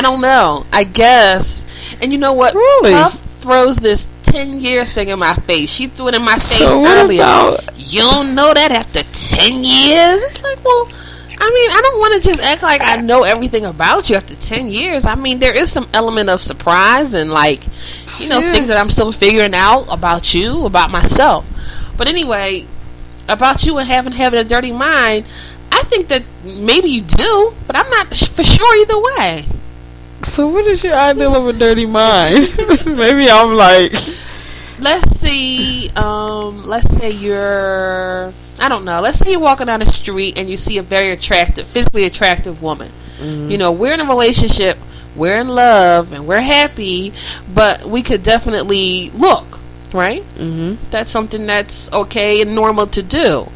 I 0.00 0.02
don't 0.02 0.22
know. 0.22 0.64
I 0.72 0.84
guess. 0.84 1.66
And 2.00 2.10
you 2.10 2.18
know 2.18 2.32
what? 2.32 2.54
Really? 2.54 2.92
Puff 2.92 3.20
throws 3.42 3.76
this 3.76 4.06
10 4.22 4.60
year 4.62 4.84
thing 4.86 5.08
in 5.08 5.18
my 5.18 5.34
face. 5.34 5.68
She 5.70 5.88
threw 5.88 6.08
it 6.08 6.14
in 6.14 6.24
my 6.24 6.32
face 6.32 6.58
so. 6.58 6.78
What 6.78 6.96
earlier. 6.96 7.20
about? 7.20 7.60
you 7.76 8.00
don't 8.00 8.34
know 8.34 8.54
that 8.54 8.72
after 8.72 9.02
10 9.02 9.62
years? 9.62 10.22
It's 10.22 10.42
like, 10.42 10.64
well, 10.64 10.88
I 11.42 11.50
mean, 11.50 11.70
I 11.70 11.80
don't 11.82 11.98
want 11.98 12.22
to 12.22 12.28
just 12.28 12.42
act 12.42 12.62
like 12.62 12.80
I 12.82 13.02
know 13.02 13.24
everything 13.24 13.66
about 13.66 14.08
you 14.08 14.16
after 14.16 14.34
10 14.36 14.68
years. 14.68 15.04
I 15.04 15.14
mean, 15.16 15.38
there 15.38 15.54
is 15.54 15.70
some 15.70 15.86
element 15.92 16.30
of 16.30 16.40
surprise 16.40 17.12
and, 17.14 17.30
like, 17.30 17.62
you 18.18 18.28
know, 18.28 18.38
Yeah. 18.38 18.52
things 18.54 18.68
that 18.68 18.78
I'm 18.78 18.90
still 18.90 19.12
figuring 19.12 19.54
out 19.54 19.86
about 19.90 20.32
you, 20.34 20.64
about 20.64 20.90
myself. 20.90 21.44
But 21.98 22.08
anyway, 22.08 22.66
about 23.28 23.64
you 23.64 23.76
and 23.78 23.86
having 23.88 24.12
having 24.12 24.40
a 24.40 24.44
dirty 24.44 24.72
mind, 24.72 25.24
I 25.72 25.82
think 25.84 26.08
that 26.08 26.22
maybe 26.44 26.88
you 26.88 27.02
do, 27.02 27.52
but 27.66 27.76
I'm 27.76 27.88
not 27.90 28.14
sh- 28.16 28.28
for 28.28 28.42
sure 28.44 28.76
either 28.82 28.98
way. 28.98 29.46
So 30.22 30.48
what 30.48 30.66
is 30.66 30.84
your 30.84 30.94
ideal 30.94 31.34
of 31.34 31.46
a 31.46 31.52
dirty 31.52 31.86
mind? 31.86 32.44
Maybe 32.86 33.28
I'm 33.30 33.54
like. 33.56 33.92
let's 34.78 35.20
see 35.20 35.90
um 35.90 36.64
let's 36.66 36.90
say 36.96 37.10
you're 37.10 38.32
i 38.58 38.66
don't 38.66 38.82
know 38.82 39.02
let's 39.02 39.18
say 39.18 39.30
you're 39.32 39.38
walking 39.38 39.66
down 39.66 39.80
the 39.80 39.84
street 39.84 40.38
and 40.38 40.48
you 40.48 40.56
see 40.56 40.78
a 40.78 40.82
very 40.82 41.10
attractive 41.12 41.66
physically 41.66 42.04
attractive 42.04 42.62
woman 42.62 42.90
you 43.50 43.58
know 43.58 43.70
we're 43.70 43.92
in 43.92 44.00
a 44.00 44.06
relationship 44.06 44.78
we're 45.14 45.38
in 45.38 45.48
love 45.48 46.14
and 46.14 46.26
we're 46.26 46.40
happy 46.40 47.12
but 47.52 47.84
we 47.84 48.02
could 48.02 48.22
definitely 48.22 49.10
look 49.10 49.44
right 49.92 50.22
hmm 50.38 50.76
that's 50.90 51.12
something 51.12 51.44
that's 51.44 51.92
okay 51.92 52.40
and 52.40 52.54
normal 52.54 52.86
to 52.86 53.02
do 53.02 53.46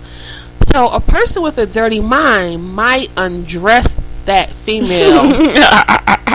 so 0.70 0.90
a 0.90 1.00
person 1.00 1.42
with 1.42 1.56
a 1.56 1.64
dirty 1.64 2.00
mind 2.00 2.62
might 2.74 3.08
undress 3.16 3.94
that 4.26 4.50
female 4.50 5.22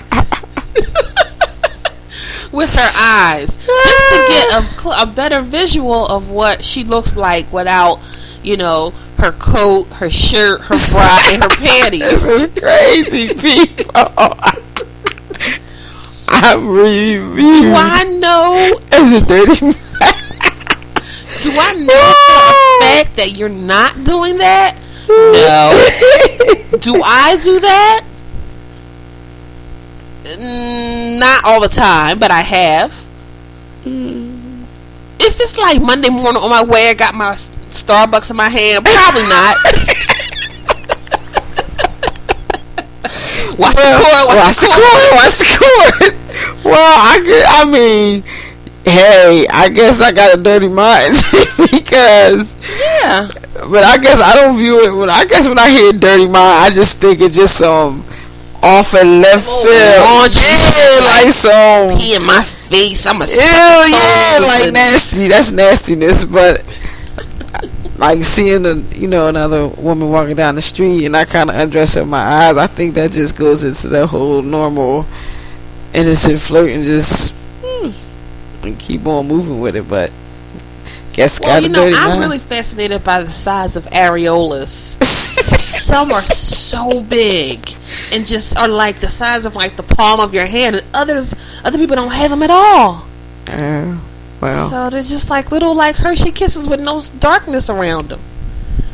with 2.59 2.73
her 2.75 2.91
eyes 2.99 3.55
just 3.55 4.09
to 4.09 4.25
get 4.27 4.51
a, 4.51 4.61
cl- 4.81 5.01
a 5.01 5.05
better 5.05 5.41
visual 5.41 6.05
of 6.07 6.29
what 6.29 6.61
she 6.65 6.83
looks 6.83 7.15
like 7.15 7.49
without 7.53 7.97
you 8.43 8.57
know 8.57 8.89
her 9.17 9.31
coat 9.31 9.85
her 9.93 10.09
shirt 10.09 10.59
her 10.63 10.75
bra 10.91 11.19
and 11.31 11.41
her 11.41 11.49
panties 11.57 12.01
This 12.01 12.23
is 12.25 12.47
crazy, 12.59 13.27
people. 13.27 13.93
I'm 16.31 16.67
really, 16.69 17.15
do 17.17 17.73
i 17.73 18.03
know 18.03 18.55
Is 18.91 19.13
it 19.13 19.25
dirty. 19.27 19.71
do 21.43 21.49
i 21.57 21.75
know 21.75 22.13
for 22.27 22.83
a 22.83 22.87
fact 22.89 23.15
that 23.15 23.31
you're 23.37 23.47
not 23.47 24.03
doing 24.03 24.35
that? 24.37 24.75
No. 25.07 26.77
Do 26.79 27.01
i 27.05 27.37
do 27.41 27.59
that 27.61 28.03
not 30.37 31.43
all 31.43 31.61
the 31.61 31.67
time 31.67 32.19
but 32.19 32.29
i 32.31 32.41
have 32.41 32.91
mm. 33.83 34.63
if 35.19 35.39
it's 35.39 35.57
like 35.57 35.81
monday 35.81 36.09
morning 36.09 36.41
on 36.41 36.49
my 36.49 36.63
way 36.63 36.89
i 36.89 36.93
got 36.93 37.13
my 37.15 37.33
starbucks 37.71 38.29
in 38.29 38.37
my 38.37 38.49
hand 38.49 38.85
probably 38.85 39.23
not 39.23 39.55
watch 43.57 43.75
the 43.75 43.81
cord 44.01 44.27
watch 44.27 44.37
Watch 44.37 44.55
the 44.57 44.67
court. 44.69 45.11
Watch 45.15 45.37
the 45.37 45.45
court. 45.59 46.15
Well, 46.63 46.97
I 46.99 47.19
could, 47.19 47.45
I 47.45 47.65
mean, 47.65 48.23
hey, 48.85 49.45
I 49.51 49.69
guess 49.69 50.01
I 50.01 50.11
got 50.11 50.37
a 50.37 50.41
dirty 50.41 50.69
mind 50.69 51.15
because, 51.71 52.55
yeah 53.01 53.27
but 53.67 53.83
I 53.83 53.97
guess 53.97 54.21
I 54.21 54.35
don't 54.35 54.57
view 54.57 54.83
it. 54.85 54.95
When 54.95 55.09
I 55.09 55.25
guess 55.25 55.47
when 55.47 55.59
I 55.59 55.69
hear 55.69 55.91
dirty 55.91 56.25
mind, 56.25 56.63
I 56.63 56.69
just 56.71 56.99
think 56.99 57.19
it's 57.19 57.35
just 57.35 57.57
some 57.59 58.05
off 58.61 58.93
and 58.93 59.21
left 59.21 59.45
Oh, 59.47 59.63
field. 59.63 60.03
Lord, 60.03 60.35
Yeah, 60.35 61.21
like 61.23 61.31
so. 61.31 61.95
pee 61.97 62.15
in 62.15 62.25
my 62.25 62.43
face 62.43 63.05
i'm 63.07 63.21
a 63.21 63.25
Ew, 63.25 63.31
yeah, 63.35 64.39
like 64.41 64.73
nasty. 64.73 65.27
That's 65.27 65.51
nastiness, 65.51 66.23
but 66.23 66.63
like 67.97 68.21
seeing 68.23 68.65
a 68.65 68.75
you 68.95 69.07
know 69.07 69.27
another 69.27 69.67
woman 69.67 70.09
walking 70.09 70.35
down 70.35 70.55
the 70.55 70.61
street 70.61 71.05
and 71.05 71.17
I 71.17 71.25
kind 71.25 71.49
of 71.49 71.55
undress 71.55 71.95
her 71.95 72.05
my 72.05 72.21
eyes. 72.21 72.57
I 72.57 72.67
think 72.67 72.93
that 72.95 73.11
just 73.11 73.37
goes 73.37 73.63
into 73.63 73.87
the 73.89 74.05
whole 74.07 74.41
normal 74.41 75.05
innocent 75.93 76.39
flirt 76.39 76.69
and 76.69 76.83
just 76.83 77.33
hmm, 77.63 77.89
and 78.67 78.77
keep 78.79 79.05
on 79.07 79.27
moving 79.27 79.59
with 79.59 79.75
it. 79.75 79.87
But 79.87 80.11
guess 81.13 81.39
well 81.41 81.59
got 81.59 81.63
you 81.63 81.69
know 81.69 81.87
i'm 81.87 82.09
mind. 82.09 82.21
really 82.21 82.39
fascinated 82.39 83.03
by 83.03 83.21
the 83.23 83.29
size 83.31 83.75
of 83.75 83.83
areolas 83.85 85.01
some 85.03 86.11
are 86.11 86.21
so 86.21 87.01
big 87.03 87.57
and 88.11 88.25
just 88.27 88.57
are 88.57 88.67
like 88.67 88.97
the 88.99 89.09
size 89.09 89.45
of 89.45 89.55
like 89.55 89.75
the 89.75 89.83
palm 89.83 90.19
of 90.19 90.33
your 90.33 90.45
hand 90.45 90.75
and 90.75 90.85
others 90.93 91.33
other 91.63 91.77
people 91.77 91.95
don't 91.95 92.11
have 92.11 92.29
them 92.31 92.43
at 92.43 92.49
all 92.51 93.05
Uh, 93.47 93.97
well, 94.41 94.69
so 94.69 94.89
they're 94.89 95.03
just 95.03 95.29
like 95.29 95.51
little 95.51 95.75
like 95.75 95.95
hershey 95.97 96.31
kisses 96.31 96.67
with 96.67 96.79
no 96.79 97.01
darkness 97.19 97.69
around 97.69 98.09
them 98.09 98.19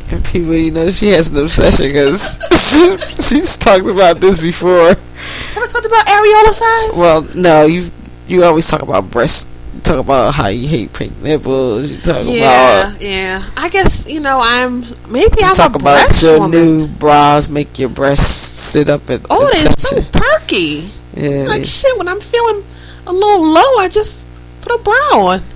and 0.08 0.24
people, 0.24 0.54
you 0.54 0.70
know, 0.70 0.88
she 0.88 1.08
has 1.08 1.30
an 1.30 1.36
obsession 1.38 1.88
because 1.88 2.38
she's 3.28 3.58
talked 3.58 3.86
about 3.88 4.20
this 4.20 4.38
before. 4.40 4.90
ever 4.90 5.66
talked 5.66 5.84
about 5.86 6.06
areola 6.06 6.52
size 6.52 6.96
Well, 6.96 7.22
no, 7.34 7.66
you 7.66 7.90
you 8.28 8.44
always 8.44 8.68
talk 8.68 8.82
about 8.82 9.10
breasts. 9.10 9.48
Talk 9.86 9.98
about 9.98 10.34
how 10.34 10.48
you 10.48 10.66
hate 10.66 10.92
pink 10.92 11.16
nipples. 11.18 11.92
You 11.92 11.98
talk 11.98 12.26
yeah 12.26 12.88
about 12.88 13.00
yeah 13.00 13.50
i 13.56 13.68
guess 13.68 14.04
you 14.08 14.18
know 14.18 14.40
i'm 14.42 14.80
maybe 15.08 15.44
i'm 15.44 15.54
talk 15.54 15.76
about 15.76 16.20
your 16.22 16.40
woman. 16.40 16.50
new 16.50 16.88
bras 16.88 17.48
make 17.48 17.78
your 17.78 17.88
breasts 17.88 18.26
sit 18.26 18.90
up 18.90 19.08
at 19.10 19.20
oh 19.30 19.48
they're 19.52 19.72
so 19.78 20.02
perky 20.10 20.88
Yeah, 21.14 21.46
like 21.46 21.66
shit 21.66 21.96
when 21.98 22.08
i'm 22.08 22.20
feeling 22.20 22.64
a 23.06 23.12
little 23.12 23.46
low 23.46 23.76
i 23.78 23.88
just 23.88 24.26
put 24.62 24.80
a 24.80 24.82
bra 24.82 24.94
on 25.12 25.40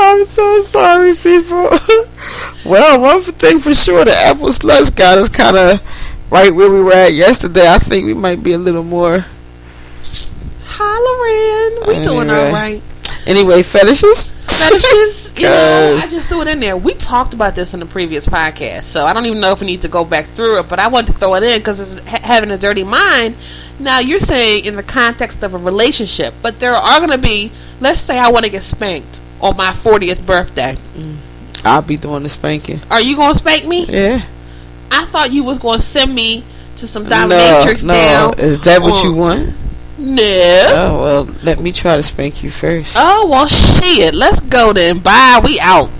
I'm 0.00 0.24
so 0.24 0.60
sorry, 0.60 1.12
people. 1.12 1.70
well, 2.70 3.00
one 3.00 3.20
thing 3.20 3.58
for 3.58 3.74
sure, 3.74 4.04
the 4.04 4.12
apple 4.12 4.52
slush 4.52 4.90
got 4.90 5.18
us 5.18 5.28
kind 5.28 5.56
of 5.56 6.30
right 6.30 6.54
where 6.54 6.70
we 6.70 6.80
were 6.82 6.92
at 6.92 7.14
yesterday. 7.14 7.68
I 7.68 7.78
think 7.78 8.06
we 8.06 8.14
might 8.14 8.42
be 8.42 8.52
a 8.52 8.58
little 8.58 8.84
more 8.84 9.26
hollering. 10.78 11.88
We 11.88 12.04
doing 12.04 12.30
all 12.30 12.52
right. 12.52 12.82
Anyway, 13.26 13.62
fetishes. 13.62 14.46
Fetishes, 14.46 15.34
you 15.36 15.44
know, 15.44 15.98
I 15.98 16.06
just 16.08 16.28
threw 16.28 16.40
it 16.40 16.48
in 16.48 16.60
there. 16.60 16.78
We 16.78 16.94
talked 16.94 17.34
about 17.34 17.54
this 17.54 17.74
in 17.74 17.80
the 17.80 17.86
previous 17.86 18.26
podcast, 18.26 18.84
so 18.84 19.04
I 19.04 19.12
don't 19.12 19.26
even 19.26 19.40
know 19.40 19.52
if 19.52 19.60
we 19.60 19.66
need 19.66 19.82
to 19.82 19.88
go 19.88 20.02
back 20.02 20.26
through 20.30 20.60
it. 20.60 20.68
But 20.68 20.78
I 20.78 20.88
wanted 20.88 21.12
to 21.12 21.18
throw 21.18 21.34
it 21.34 21.42
in 21.42 21.58
because 21.58 21.78
it's 21.78 22.08
ha- 22.08 22.20
having 22.22 22.50
a 22.50 22.56
dirty 22.56 22.84
mind. 22.84 23.36
Now 23.78 23.98
you're 23.98 24.18
saying 24.18 24.64
in 24.64 24.76
the 24.76 24.82
context 24.82 25.42
of 25.42 25.52
a 25.52 25.58
relationship, 25.58 26.32
but 26.40 26.58
there 26.58 26.74
are 26.74 26.98
going 26.98 27.12
to 27.12 27.18
be. 27.18 27.52
Let's 27.80 28.00
say 28.00 28.18
I 28.18 28.30
want 28.30 28.46
to 28.46 28.50
get 28.50 28.62
spanked 28.62 29.20
on 29.40 29.56
my 29.56 29.72
40th 29.72 30.24
birthday. 30.24 30.76
Mm. 30.94 31.16
I'll 31.64 31.82
be 31.82 31.96
doing 31.96 32.22
the 32.22 32.28
spanking. 32.28 32.80
Are 32.90 33.00
you 33.00 33.14
going 33.14 33.32
to 33.32 33.38
spank 33.38 33.66
me? 33.66 33.84
Yeah. 33.84 34.24
I 34.90 35.04
thought 35.06 35.32
you 35.32 35.44
was 35.44 35.58
going 35.58 35.78
to 35.78 35.84
send 35.84 36.14
me 36.14 36.44
to 36.78 36.88
some 36.88 37.04
dominatrix 37.04 37.84
no. 37.84 37.92
down. 37.92 38.38
Is 38.38 38.60
that 38.60 38.80
what 38.80 39.04
you 39.04 39.12
mm. 39.12 39.16
want? 39.16 39.54
No. 39.98 40.22
Oh 40.22 41.00
well, 41.02 41.34
let 41.42 41.58
me 41.58 41.72
try 41.72 41.96
to 41.96 42.02
spank 42.02 42.42
you 42.42 42.50
first. 42.50 42.94
Oh 42.98 43.28
well, 43.28 43.46
shit. 43.48 44.14
Let's 44.14 44.40
go 44.40 44.72
then. 44.72 45.00
Bye. 45.00 45.40
We 45.44 45.58
out. 45.60 45.90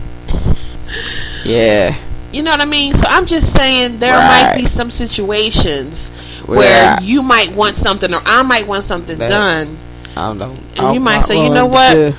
Yeah. 1.45 1.97
You 2.31 2.43
know 2.43 2.51
what 2.53 2.61
I 2.61 2.65
mean? 2.67 2.95
So 2.95 3.07
I'm 3.09 3.27
just 3.27 3.53
saying 3.53 3.99
there 3.99 4.15
Right. 4.15 4.51
might 4.55 4.57
be 4.61 4.67
some 4.67 4.91
situations 4.91 6.11
Where 6.47 6.59
where 6.59 6.99
you 7.03 7.23
might 7.23 7.55
want 7.55 7.77
something 7.77 8.13
or 8.13 8.21
I 8.25 8.43
might 8.43 8.67
want 8.67 8.85
something 8.85 9.19
That- 9.19 9.31
done. 9.31 9.79
I 10.17 10.27
don't 10.29 10.39
know. 10.39 10.51
And 10.51 10.77
you 10.79 10.85
I'm 10.97 11.03
might 11.03 11.17
not 11.17 11.27
say, 11.27 11.43
you 11.43 11.49
know 11.51 11.67
what? 11.67 11.95
to- 11.95 12.15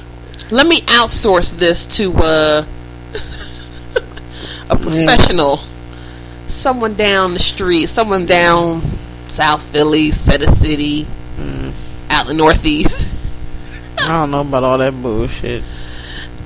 Let 0.51 0.67
me 0.67 0.81
outsource 0.81 1.55
this 1.57 1.85
to 1.97 2.13
uh, 2.17 2.65
a 4.69 4.75
professional, 4.77 5.59
someone 6.47 6.95
down 6.95 7.33
the 7.33 7.39
street, 7.39 7.87
someone 7.87 8.25
down 8.25 8.81
South 9.27 9.61
Philly, 9.63 10.11
Center 10.11 10.49
City, 10.51 11.05
Mm. 11.05 11.18
Out 12.09 12.29
in 12.29 12.37
the 12.37 12.43
Northeast. 12.43 13.37
I 14.05 14.17
don't 14.17 14.31
know 14.31 14.41
about 14.41 14.63
all 14.63 14.77
that 14.77 15.01
bullshit. 15.01 15.63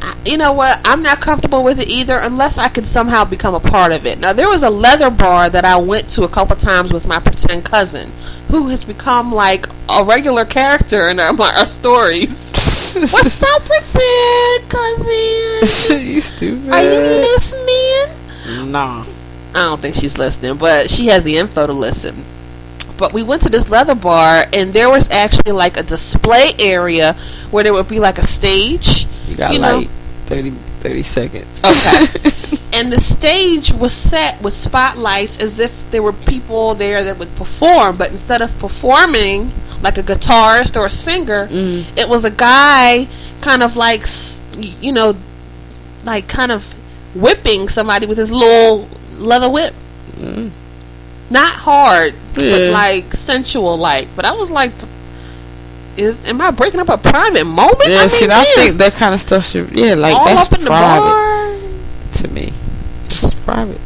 I- 0.01 0.15
you 0.25 0.37
know 0.37 0.51
what? 0.53 0.79
I'm 0.83 1.01
not 1.01 1.21
comfortable 1.21 1.63
with 1.63 1.79
it 1.79 1.87
either 1.87 2.17
unless 2.17 2.57
I 2.57 2.67
can 2.67 2.83
somehow 2.85 3.23
become 3.23 3.53
a 3.53 3.59
part 3.59 3.91
of 3.91 4.05
it. 4.05 4.19
Now, 4.19 4.33
there 4.33 4.49
was 4.49 4.63
a 4.63 4.69
leather 4.69 5.09
bar 5.09 5.49
that 5.49 5.63
I 5.65 5.77
went 5.77 6.09
to 6.11 6.23
a 6.23 6.27
couple 6.27 6.55
times 6.55 6.91
with 6.91 7.05
my 7.07 7.19
pretend 7.19 7.63
cousin 7.65 8.11
who 8.49 8.67
has 8.69 8.83
become 8.83 9.31
like 9.33 9.67
a 9.89 10.03
regular 10.03 10.45
character 10.45 11.07
in 11.09 11.19
our, 11.19 11.39
our 11.41 11.65
stories. 11.65 12.51
What's 12.95 13.41
up, 13.41 13.61
pretend 13.63 14.69
cousin? 14.69 16.05
you 16.07 16.19
stupid. 16.21 16.69
Are 16.69 16.83
you 16.83 16.99
listening? 16.99 18.71
Nah. 18.71 19.05
I 19.55 19.59
don't 19.59 19.79
think 19.81 19.95
she's 19.95 20.17
listening, 20.17 20.57
but 20.57 20.89
she 20.89 21.07
has 21.07 21.23
the 21.23 21.37
info 21.37 21.67
to 21.67 21.73
listen. 21.73 22.25
But 23.03 23.11
we 23.11 23.21
went 23.21 23.41
to 23.41 23.49
this 23.49 23.69
leather 23.69 23.95
bar, 23.95 24.45
and 24.53 24.71
there 24.71 24.89
was 24.89 25.09
actually 25.11 25.51
like 25.51 25.75
a 25.75 25.83
display 25.83 26.51
area 26.57 27.17
where 27.51 27.61
there 27.61 27.73
would 27.73 27.89
be 27.89 27.99
like 27.99 28.17
a 28.17 28.25
stage. 28.25 29.05
You 29.27 29.35
got 29.35 29.51
You 29.51 29.59
know- 29.59 29.79
like 29.79 29.89
30, 30.27 30.51
30 30.79 31.03
seconds. 31.03 31.61
Okay. 31.65 31.99
and 32.79 32.93
the 32.93 33.01
stage 33.01 33.73
was 33.73 33.91
set 33.91 34.41
with 34.41 34.53
spotlights 34.53 35.37
as 35.41 35.59
if 35.59 35.91
there 35.91 36.01
were 36.01 36.13
people 36.13 36.75
there 36.75 37.03
that 37.03 37.19
would 37.19 37.35
perform, 37.35 37.97
but 37.97 38.09
instead 38.11 38.41
of 38.41 38.57
performing 38.57 39.51
like 39.81 39.97
a 39.97 40.03
guitarist 40.03 40.77
or 40.79 40.85
a 40.85 40.89
singer, 40.89 41.47
Mm. 41.47 41.83
it 41.97 42.07
was 42.07 42.23
a 42.23 42.31
guy 42.31 43.09
kind 43.41 43.61
of 43.63 43.75
like, 43.75 44.07
you 44.79 44.93
know, 44.93 45.17
like 46.05 46.29
kind 46.29 46.53
of 46.53 46.73
whipping 47.13 47.67
somebody 47.67 48.05
with 48.05 48.17
his 48.17 48.31
little 48.31 48.87
leather 49.17 49.49
whip. 49.49 49.73
Mm. 50.15 50.51
Not 51.33 51.51
hard, 51.53 52.13
but 52.35 52.71
like 52.71 53.13
sensual 53.13 53.75
like. 53.77 54.07
But 54.15 54.25
I 54.25 54.33
was 54.33 54.51
like, 54.51 54.71
is, 55.97 56.15
am 56.27 56.39
I 56.41 56.51
breaking 56.51 56.79
up 56.79 56.89
a 56.89 56.97
private 56.97 57.45
moment? 57.45 57.79
Yeah, 57.87 57.97
I 57.97 57.99
mean, 58.01 58.09
see, 58.09 58.27
I 58.29 58.43
think 58.55 58.77
that 58.77 58.93
kind 58.93 59.13
of 59.13 59.19
stuff 59.19 59.43
should. 59.45 59.75
Yeah, 59.75 59.95
like 59.95 60.15
that's 60.25 60.51
up 60.51 60.59
in 60.59 60.63
the 60.63 60.69
private 60.69 62.11
to 62.13 62.27
me. 62.29 62.51
It's 63.05 63.33
private. 63.33 63.81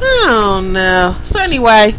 I 0.00 0.24
don't 0.26 0.72
know. 0.72 1.16
So 1.24 1.40
anyway, 1.40 1.94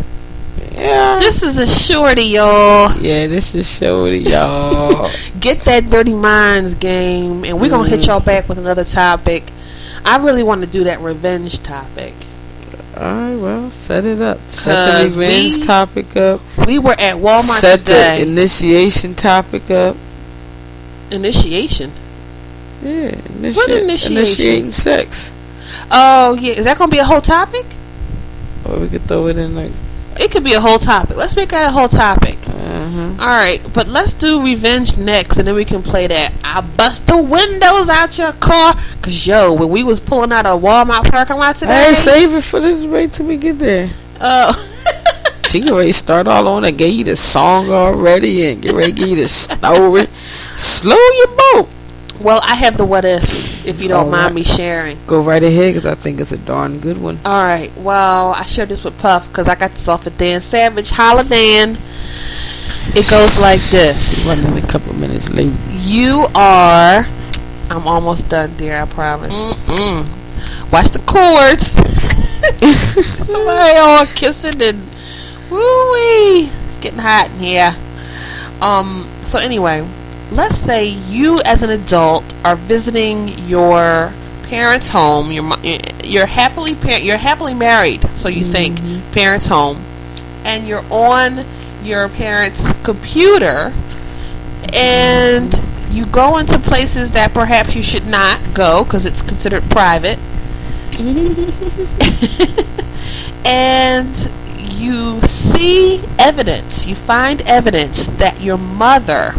Yeah. 0.74 1.18
this 1.20 1.42
is 1.42 1.58
a 1.58 1.68
shorty, 1.68 2.24
y'all. 2.24 2.92
yeah, 3.00 3.28
this 3.28 3.56
is 3.56 3.78
shorty, 3.78 4.20
y'all. 4.20 5.10
Get 5.40 5.62
that 5.62 5.90
Dirty 5.90 6.14
Minds 6.14 6.76
game, 6.76 7.44
and 7.46 7.60
we're 7.60 7.70
gonna 7.70 7.90
hit 7.90 8.02
Mm. 8.02 8.08
y'all 8.08 8.20
back 8.24 8.48
with 8.48 8.60
another 8.60 8.84
topic. 8.84 9.52
I 10.06 10.18
really 10.18 10.44
want 10.44 10.62
to 10.62 10.68
do 10.68 10.84
that 10.86 11.02
revenge 11.02 11.64
topic. 11.64 12.14
Alright, 12.98 13.40
well, 13.40 13.70
set 13.70 14.06
it 14.06 14.22
up. 14.22 14.40
Set 14.48 14.74
the 14.92 15.04
revenge 15.04 15.58
we- 15.60 15.64
topic 15.64 16.18
up. 16.18 16.42
We 16.66 16.80
were 16.80 16.94
at 17.00 17.16
Walmart 17.16 17.60
Set 17.62 17.80
today. 17.86 18.24
the 18.24 18.32
initiation 18.32 19.14
topic 19.14 19.70
up. 19.70 19.96
Initiation. 21.12 21.92
Yeah, 22.82 23.12
initi- 23.12 23.56
What 23.56 23.70
initiation? 23.70 24.18
initiating 24.18 24.72
sex. 24.72 25.34
Oh 25.92 26.34
yeah, 26.36 26.54
is 26.54 26.66
that 26.66 26.78
gonna 26.78 26.92
be 26.92 26.98
a 26.98 27.06
whole 27.06 27.22
topic? 27.22 27.66
Or 28.66 28.80
we 28.80 28.88
could 28.88 29.04
throw 29.08 29.28
it 29.28 29.38
in 29.38 29.56
like, 29.56 29.72
It 30.20 30.32
could 30.32 30.44
be 30.44 30.54
a 30.54 30.60
whole 30.62 30.80
topic. 30.80 31.16
Let's 31.18 31.36
make 31.36 31.50
that 31.50 31.68
a 31.70 31.72
whole 31.72 31.88
topic. 31.88 32.38
uh-huh. 32.48 33.16
All 33.20 33.28
right, 33.28 33.62
but 33.74 33.88
let's 33.88 34.14
do 34.14 34.44
revenge 34.44 34.98
next, 34.98 35.38
and 35.38 35.48
then 35.48 35.56
we 35.56 35.66
can 35.66 35.82
play 35.84 36.08
that. 36.08 36.34
I 36.44 36.62
bust 36.62 37.08
the 37.08 37.18
windows 37.18 37.90
out 37.90 38.18
your 38.18 38.34
car, 38.34 38.76
cause 39.02 39.26
yo, 39.28 39.54
when 39.54 39.70
we 39.70 39.84
was 39.84 40.00
pulling 40.00 40.32
out 40.32 40.46
a 40.46 40.50
Walmart 40.50 41.10
parking 41.12 41.38
lot 41.38 41.56
today, 41.56 41.86
Hey, 41.90 41.94
save 41.94 42.34
it 42.34 42.44
for 42.44 42.60
this. 42.60 42.86
Wait 42.86 43.12
till 43.12 43.26
we 43.28 43.38
get 43.38 43.60
there. 43.60 43.90
uh, 44.20 44.54
She 45.48 45.62
get 45.62 45.72
ready 45.72 45.94
to 45.94 45.98
start 45.98 46.28
all 46.28 46.46
on 46.50 46.66
it. 46.66 46.74
Get 46.76 46.92
you 46.92 47.06
the 47.06 47.16
song 47.16 47.70
already 47.70 48.48
and 48.52 48.62
get 48.62 48.74
ready 48.74 48.92
to 48.92 48.98
get 48.98 49.08
you 49.08 49.16
the 49.16 49.28
story. 49.30 50.08
Slow 50.58 50.98
your 50.98 51.28
boat. 51.28 51.70
well, 52.20 52.42
I 52.44 52.56
have 52.56 52.76
the 52.76 52.84
what 52.84 53.06
if, 53.06 53.24
if 53.68 53.82
you 53.82 53.90
don't 53.90 54.06
All 54.06 54.12
mind 54.12 54.26
right. 54.28 54.34
me 54.36 54.44
sharing. 54.44 54.98
Go 55.08 55.20
right 55.22 55.44
ahead 55.44 55.70
because 55.70 55.86
I 55.86 55.96
think 55.96 56.20
it's 56.20 56.32
a 56.32 56.38
darn 56.38 56.80
good 56.80 56.98
one. 56.98 57.20
All 57.26 57.44
right, 57.44 57.76
well, 57.78 58.34
I 58.34 58.44
shared 58.44 58.70
this 58.70 58.84
with 58.84 58.98
Puff 59.00 59.28
because 59.28 59.48
I 59.48 59.56
got 59.56 59.72
this 59.72 59.88
off 59.88 60.06
of 60.08 60.18
Dan 60.18 60.42
Savage. 60.42 60.90
Holla 60.92 61.24
Dan. 61.24 61.76
It 62.90 63.10
goes 63.10 63.42
like 63.42 63.60
this. 63.70 64.26
Running 64.28 64.58
a 64.64 64.68
couple 64.68 64.94
minutes 64.96 65.30
late. 65.30 65.54
You 65.72 66.26
are. 66.34 67.06
I'm 67.70 67.86
almost 67.88 68.30
done, 68.30 68.56
dear. 68.58 68.82
I 68.82 68.86
promise. 68.86 69.32
Mm-mm. 69.32 70.72
Watch 70.72 70.90
the 70.92 71.00
cords. 71.00 71.72
Somebody 73.28 73.78
all 73.78 74.06
kissing 74.06 74.62
and 74.62 74.82
woo 75.52 75.92
wee. 75.92 76.50
It's 76.68 76.78
getting 76.78 77.00
hot 77.00 77.30
in 77.34 77.40
here. 77.40 77.76
Um. 78.62 79.10
So 79.24 79.38
anyway, 79.40 79.86
let's 80.32 80.58
say 80.58 80.86
you, 80.86 81.38
as 81.46 81.64
an 81.64 81.70
adult, 81.70 82.24
are 82.44 82.56
visiting 82.56 83.30
your 83.48 84.14
parents' 84.44 84.90
home. 84.90 85.32
You're 85.32 85.58
you're 86.04 86.26
happily 86.26 86.76
par- 86.76 87.00
you're 87.00 87.18
happily 87.18 87.54
married, 87.54 88.08
so 88.16 88.30
you 88.30 88.46
think 88.46 88.80
mm-hmm. 88.80 89.12
parents' 89.14 89.48
home, 89.48 89.84
and 90.44 90.68
you're 90.68 90.86
on 90.92 91.46
your 91.84 92.10
parents' 92.10 92.70
computer 92.84 93.72
and 94.74 95.62
you 95.90 96.06
go 96.06 96.38
into 96.38 96.60
places 96.60 97.14
that 97.14 97.34
perhaps 97.34 97.76
you 97.76 97.84
should 97.84 98.06
not 98.06 98.40
go 98.54 98.84
because 98.84 99.06
it's 99.06 99.22
considered 99.22 99.64
private. 99.70 100.20
and 103.46 104.30
you 104.58 105.22
see 105.22 106.04
evidence, 106.20 106.86
you 106.86 106.96
find 106.96 107.42
evidence 107.42 108.06
that 108.06 108.42
your 108.42 108.58
mother 108.58 109.34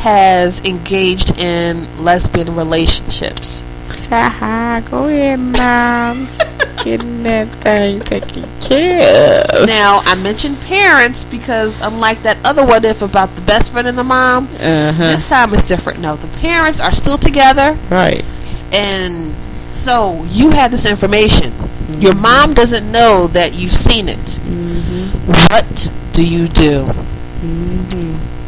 has 0.00 0.60
engaged 0.64 1.38
in 1.38 1.86
lesbian 2.02 2.56
relationships. 2.56 3.62
Haha, 4.08 4.80
go 4.88 5.06
ahead, 5.08 5.38
moms. 5.38 6.38
Getting 6.84 7.22
that 7.24 7.46
thing 7.60 8.00
taken 8.00 8.48
care 8.60 9.42
of. 9.52 9.66
Now, 9.68 10.00
I 10.04 10.14
mentioned 10.22 10.58
parents 10.62 11.24
because 11.24 11.78
unlike 11.82 12.22
that 12.22 12.38
other 12.46 12.64
what 12.64 12.84
if 12.86 13.02
about 13.02 13.28
the 13.34 13.42
best 13.42 13.70
friend 13.72 13.86
and 13.86 13.98
the 13.98 14.04
mom, 14.04 14.44
Uh 14.54 14.92
huh. 14.92 15.12
this 15.12 15.28
time 15.28 15.52
it's 15.52 15.64
different. 15.64 16.00
No, 16.00 16.16
the 16.16 16.28
parents 16.38 16.80
are 16.80 16.94
still 16.94 17.18
together 17.18 17.76
Right. 17.90 18.24
and 18.72 19.34
so 19.70 20.24
you 20.30 20.50
have 20.50 20.70
this 20.70 20.86
information. 20.86 21.52
Your 22.00 22.12
mm-hmm. 22.14 22.22
mom 22.22 22.54
doesn't 22.54 22.90
know 22.90 23.26
that 23.28 23.52
you've 23.52 23.76
seen 23.76 24.08
it. 24.08 24.16
Mm-hmm. 24.18 25.32
What 25.32 25.92
do 26.14 26.24
you 26.24 26.48
do? 26.48 26.86
All 26.86 28.39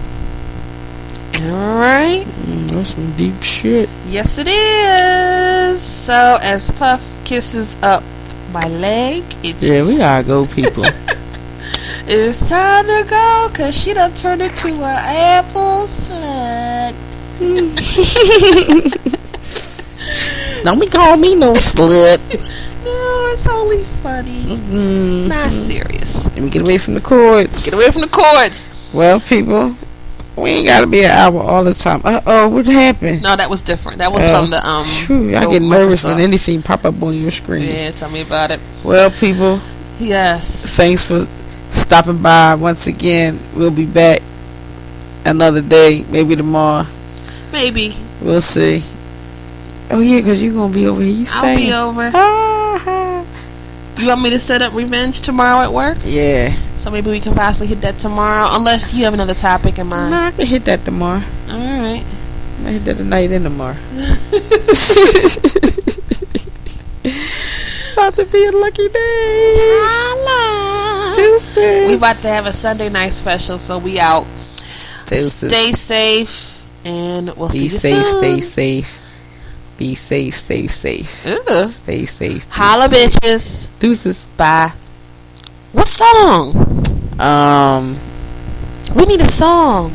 right. 1.51 2.25
Mm, 2.47 2.71
that's 2.71 2.91
some 2.91 3.07
deep 3.17 3.41
shit. 3.43 3.89
Yes, 4.09 4.39
it 4.39 4.49
is. 4.49 5.81
So 5.83 6.39
as 6.43 6.71
Puff 6.73 7.05
kisses 7.25 7.77
up 7.83 8.03
my 8.53 8.67
leg, 8.69 9.23
it's 9.43 9.63
Yeah, 9.63 9.83
we 9.87 9.97
gotta 9.97 10.25
go, 10.27 10.47
people. 10.47 10.85
it's 12.07 12.47
time 12.49 12.87
to 12.87 13.05
go 13.09 13.49
because 13.51 13.75
she 13.81 13.95
done 13.95 14.15
turned 14.15 14.43
into 14.43 14.69
an 14.69 14.83
apple 14.83 15.87
slut. 15.87 16.95
Don't 20.65 20.79
be 20.79 20.87
calling 20.87 21.21
me 21.21 21.35
no 21.35 21.55
slut. 21.55 22.51
No, 22.85 23.31
it's 23.33 23.47
only 23.47 23.85
funny, 24.03 24.43
Mm. 24.45 25.29
not 25.29 25.53
serious. 25.53 26.25
Let 26.25 26.39
me 26.41 26.51
get 26.51 26.63
away 26.63 26.79
from 26.79 26.95
the 26.95 27.01
cords. 27.01 27.65
Get 27.71 27.75
away 27.75 27.91
from 27.93 28.03
the 28.03 28.09
cords. 28.09 28.71
Well, 28.93 29.21
people, 29.21 29.77
We 30.37 30.51
ain't 30.51 30.67
gotta 30.67 30.87
be 30.87 31.05
an 31.05 31.11
hour 31.11 31.41
all 31.43 31.63
the 31.63 31.75
time. 31.75 32.01
Uh 32.05 32.21
oh, 32.27 32.49
what 32.49 32.67
happened? 32.67 33.23
No, 33.23 33.37
that 33.37 33.51
was 33.51 33.63
different. 33.63 33.99
That 33.99 34.11
was 34.13 34.25
Oh, 34.27 34.41
from 34.41 34.51
the 34.51 34.67
um. 34.67 34.85
Phew, 34.85 35.37
I 35.37 35.45
get 35.51 35.61
nervous 35.63 36.05
when 36.05 36.19
anything 36.21 36.63
pop 36.63 36.85
up 36.87 37.03
on 37.03 37.15
your 37.15 37.31
screen. 37.31 37.69
Yeah, 37.69 37.91
tell 37.91 38.11
me 38.11 38.23
about 38.23 38.51
it. 38.51 38.59
Well, 38.83 39.11
people, 39.11 39.61
Yes. 40.01 40.75
thanks 40.77 41.05
for 41.05 41.21
stopping 41.69 42.23
by 42.23 42.55
once 42.55 42.87
again. 42.87 43.39
We'll 43.55 43.71
be 43.71 43.85
back 43.87 44.21
another 45.27 45.61
day, 45.61 46.05
maybe 46.09 46.35
tomorrow. 46.37 46.87
Maybe 47.53 47.95
We'll 48.23 48.41
see. 48.41 48.83
Oh 49.91 50.01
yeah, 50.01 50.23
cause 50.23 50.43
you're 50.43 50.55
gonna 50.55 50.73
be 50.73 50.87
over 50.87 51.03
here. 51.03 51.13
You 51.15 51.25
stay. 51.27 51.39
I'll 51.39 51.57
be 51.57 51.73
over. 51.73 52.11
Ah, 52.15 53.25
You 53.99 54.07
want 54.09 54.23
me 54.23 54.31
to 54.31 54.39
set 54.39 54.63
up 54.63 54.73
revenge 54.73 55.21
tomorrow 55.21 55.61
at 55.63 55.73
work? 55.73 55.99
yeah. 56.05 56.55
So 56.83 56.91
maybe 56.91 57.13
we 57.13 57.21
can 57.21 57.33
possibly 57.33 57.69
hit 57.69 57.81
that 57.83 58.01
tomorrow, 58.01 58.49
unless 58.51 58.93
you 58.93 59.05
have 59.05 59.15
another 59.15 59.35
topic 59.35 59.79
in 59.79 59.87
mind. 59.87 60.11
Nah, 60.11 60.27
I 60.27 60.31
can 60.33 60.47
hit 60.49 60.65
that 60.65 60.85
tomorrow. 60.85 61.23
All 61.49 61.57
right. 61.57 62.05
I 62.65 62.71
hit 62.73 62.85
that 62.87 62.97
tonight 62.97 63.31
and 63.31 63.45
tomorrow. 63.45 63.77
it's 67.05 67.93
about 67.93 68.15
to 68.15 68.27
be 68.27 68.45
a 68.47 68.51
lucky 68.51 68.89
day. 68.89 69.83
Deuces. 71.15 71.89
We 71.89 71.95
about 71.99 72.17
to 72.17 72.27
have 72.27 72.47
a 72.47 72.51
Sunday 72.51 72.93
night 72.93 73.13
special, 73.13 73.59
so 73.59 73.79
we 73.79 74.01
out. 74.01 74.27
Deuces. 75.07 75.51
Stay 75.55 75.71
safe, 75.71 76.67
and 76.85 77.31
we'll 77.37 77.51
see 77.51 77.59
Be 77.59 77.63
you 77.63 77.71
safe. 77.71 78.07
soon. 78.07 78.21
Be 78.23 78.41
safe. 78.41 78.87
Stay 78.87 78.91
safe. 78.91 79.01
Be 79.79 79.95
safe. 79.95 80.35
Stay 80.35 80.67
safe. 80.67 81.69
Stay 81.69 82.07
safe. 82.07 82.45
Holla, 82.51 82.93
safe. 82.93 83.13
bitches. 83.13 83.69
Deuces. 83.79 84.31
Bye. 84.31 84.73
What 85.73 85.89
song? 85.89 86.55
Um, 87.19 87.97
We 88.95 89.05
need 89.07 89.21
a 89.21 89.31
song. 89.31 89.95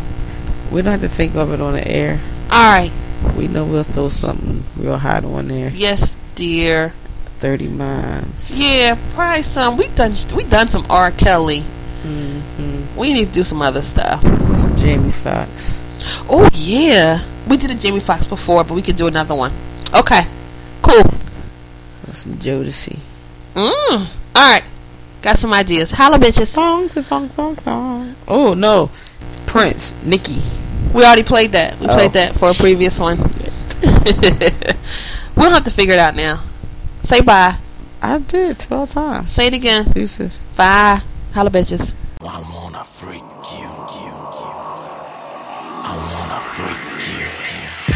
we 0.71 0.82
don't 0.82 0.91
have 0.91 1.01
to 1.01 1.07
think 1.07 1.36
of 1.36 1.53
it 1.53 1.61
on 1.61 1.73
the 1.73 1.88
air. 1.88 2.19
All 2.51 2.69
right. 2.71 2.91
We 3.36 3.47
know 3.47 3.65
we'll 3.65 3.84
throw 3.84 4.09
something 4.09 4.63
real 4.75 4.97
hot 4.97 5.23
on 5.25 5.47
there. 5.47 5.69
Yes, 5.69 6.17
dear. 6.36 6.93
Thirty 7.39 7.67
miles. 7.67 8.57
Yeah, 8.59 8.97
probably 9.13 9.43
some. 9.43 9.78
We 9.78 9.88
done. 9.89 10.13
We 10.36 10.43
done 10.43 10.67
some 10.69 10.86
R. 10.89 11.11
Kelly. 11.11 11.63
Mm-hmm. 12.03 12.97
We 12.97 13.13
need 13.13 13.28
to 13.28 13.32
do 13.34 13.43
some 13.43 13.61
other 13.61 13.84
stuff. 13.84 14.21
Some 14.57 14.75
Jamie 14.75 15.11
Foxx. 15.11 15.84
Oh 16.30 16.49
yeah, 16.53 17.21
we 17.47 17.57
did 17.57 17.69
a 17.69 17.75
Jamie 17.75 17.99
Foxx 17.99 18.25
before, 18.25 18.63
but 18.63 18.73
we 18.73 18.82
could 18.82 18.95
do 18.95 19.05
another 19.07 19.36
one. 19.36 19.51
Okay, 19.93 20.21
cool. 20.82 21.03
Some 22.13 22.34
Jodeci. 22.38 22.97
Mm. 23.53 24.07
All 24.36 24.41
right, 24.41 24.63
got 25.22 25.38
some 25.38 25.53
ideas. 25.53 25.91
Holla, 25.91 26.18
bitches. 26.18 26.47
Song, 26.47 26.89
song, 26.89 27.30
song, 27.30 27.57
song. 27.59 28.15
Oh 28.28 28.53
no, 28.53 28.89
Prince, 29.45 29.95
Nicki. 30.03 30.38
We 30.93 31.03
already 31.03 31.24
played 31.24 31.51
that. 31.51 31.80
We 31.80 31.88
Oh. 31.88 31.93
played 31.95 32.13
that 32.13 32.36
for 32.39 32.49
a 32.49 32.53
previous 32.53 32.99
one. 32.99 33.18
we'll 35.36 35.51
have 35.51 35.63
to 35.65 35.72
figure 35.72 35.93
it 35.93 35.99
out 35.99 36.15
now. 36.15 36.43
Say 37.03 37.22
bye. 37.22 37.55
I 38.01 38.20
did 38.20 38.59
twelve 38.59 38.89
times. 38.89 39.32
Say 39.32 39.47
it 39.47 39.53
again. 39.53 39.86
Deuces. 39.86 40.43
Bye. 40.55 41.01
Holla, 41.34 41.49
bitches. 41.49 41.93
I 42.22 42.39
wanna 42.53 42.84
freak 42.84 43.22
you, 43.53 43.59
you, 43.59 43.68
you. 44.01 44.13
I 45.89 45.93
wanna 46.13 46.39
freak 46.41 46.80
you, 47.13 47.86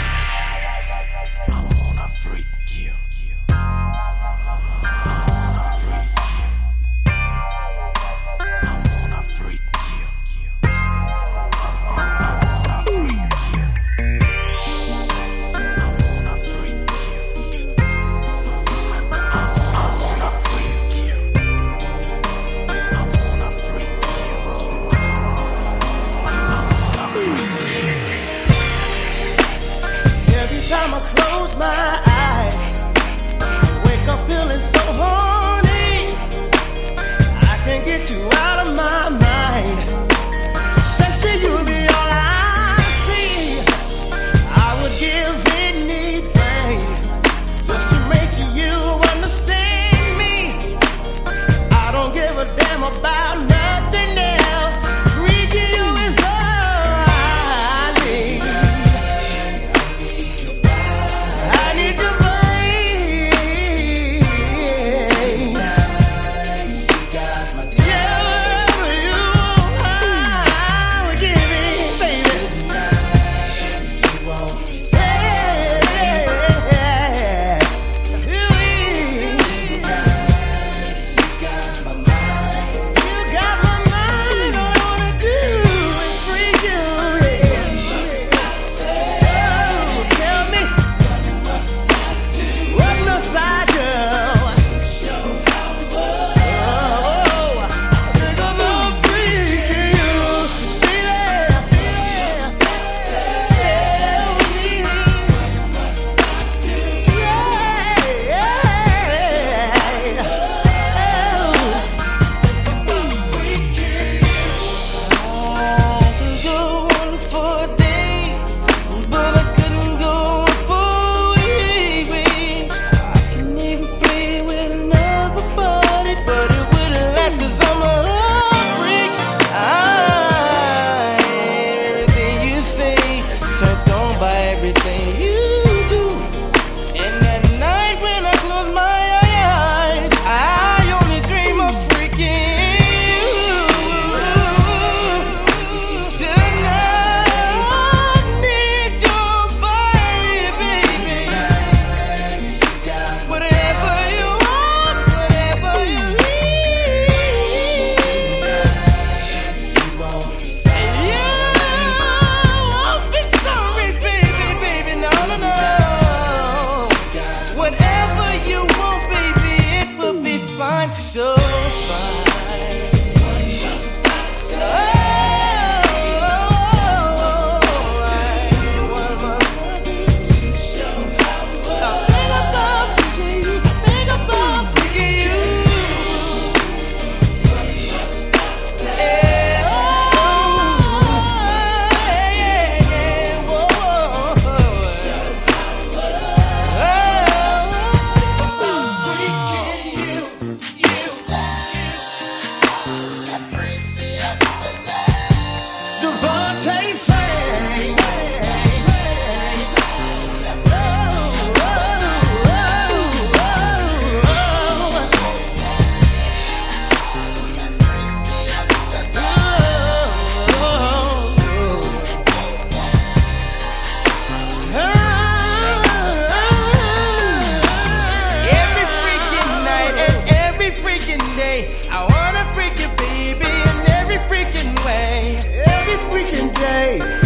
freaking 232.53 232.95
baby 232.97 233.45
in 233.45 233.77
every 233.91 234.17
freaking 234.29 234.73
way, 234.85 235.37
every 235.65 235.97
freaking 236.09 236.53
day. 236.53 237.20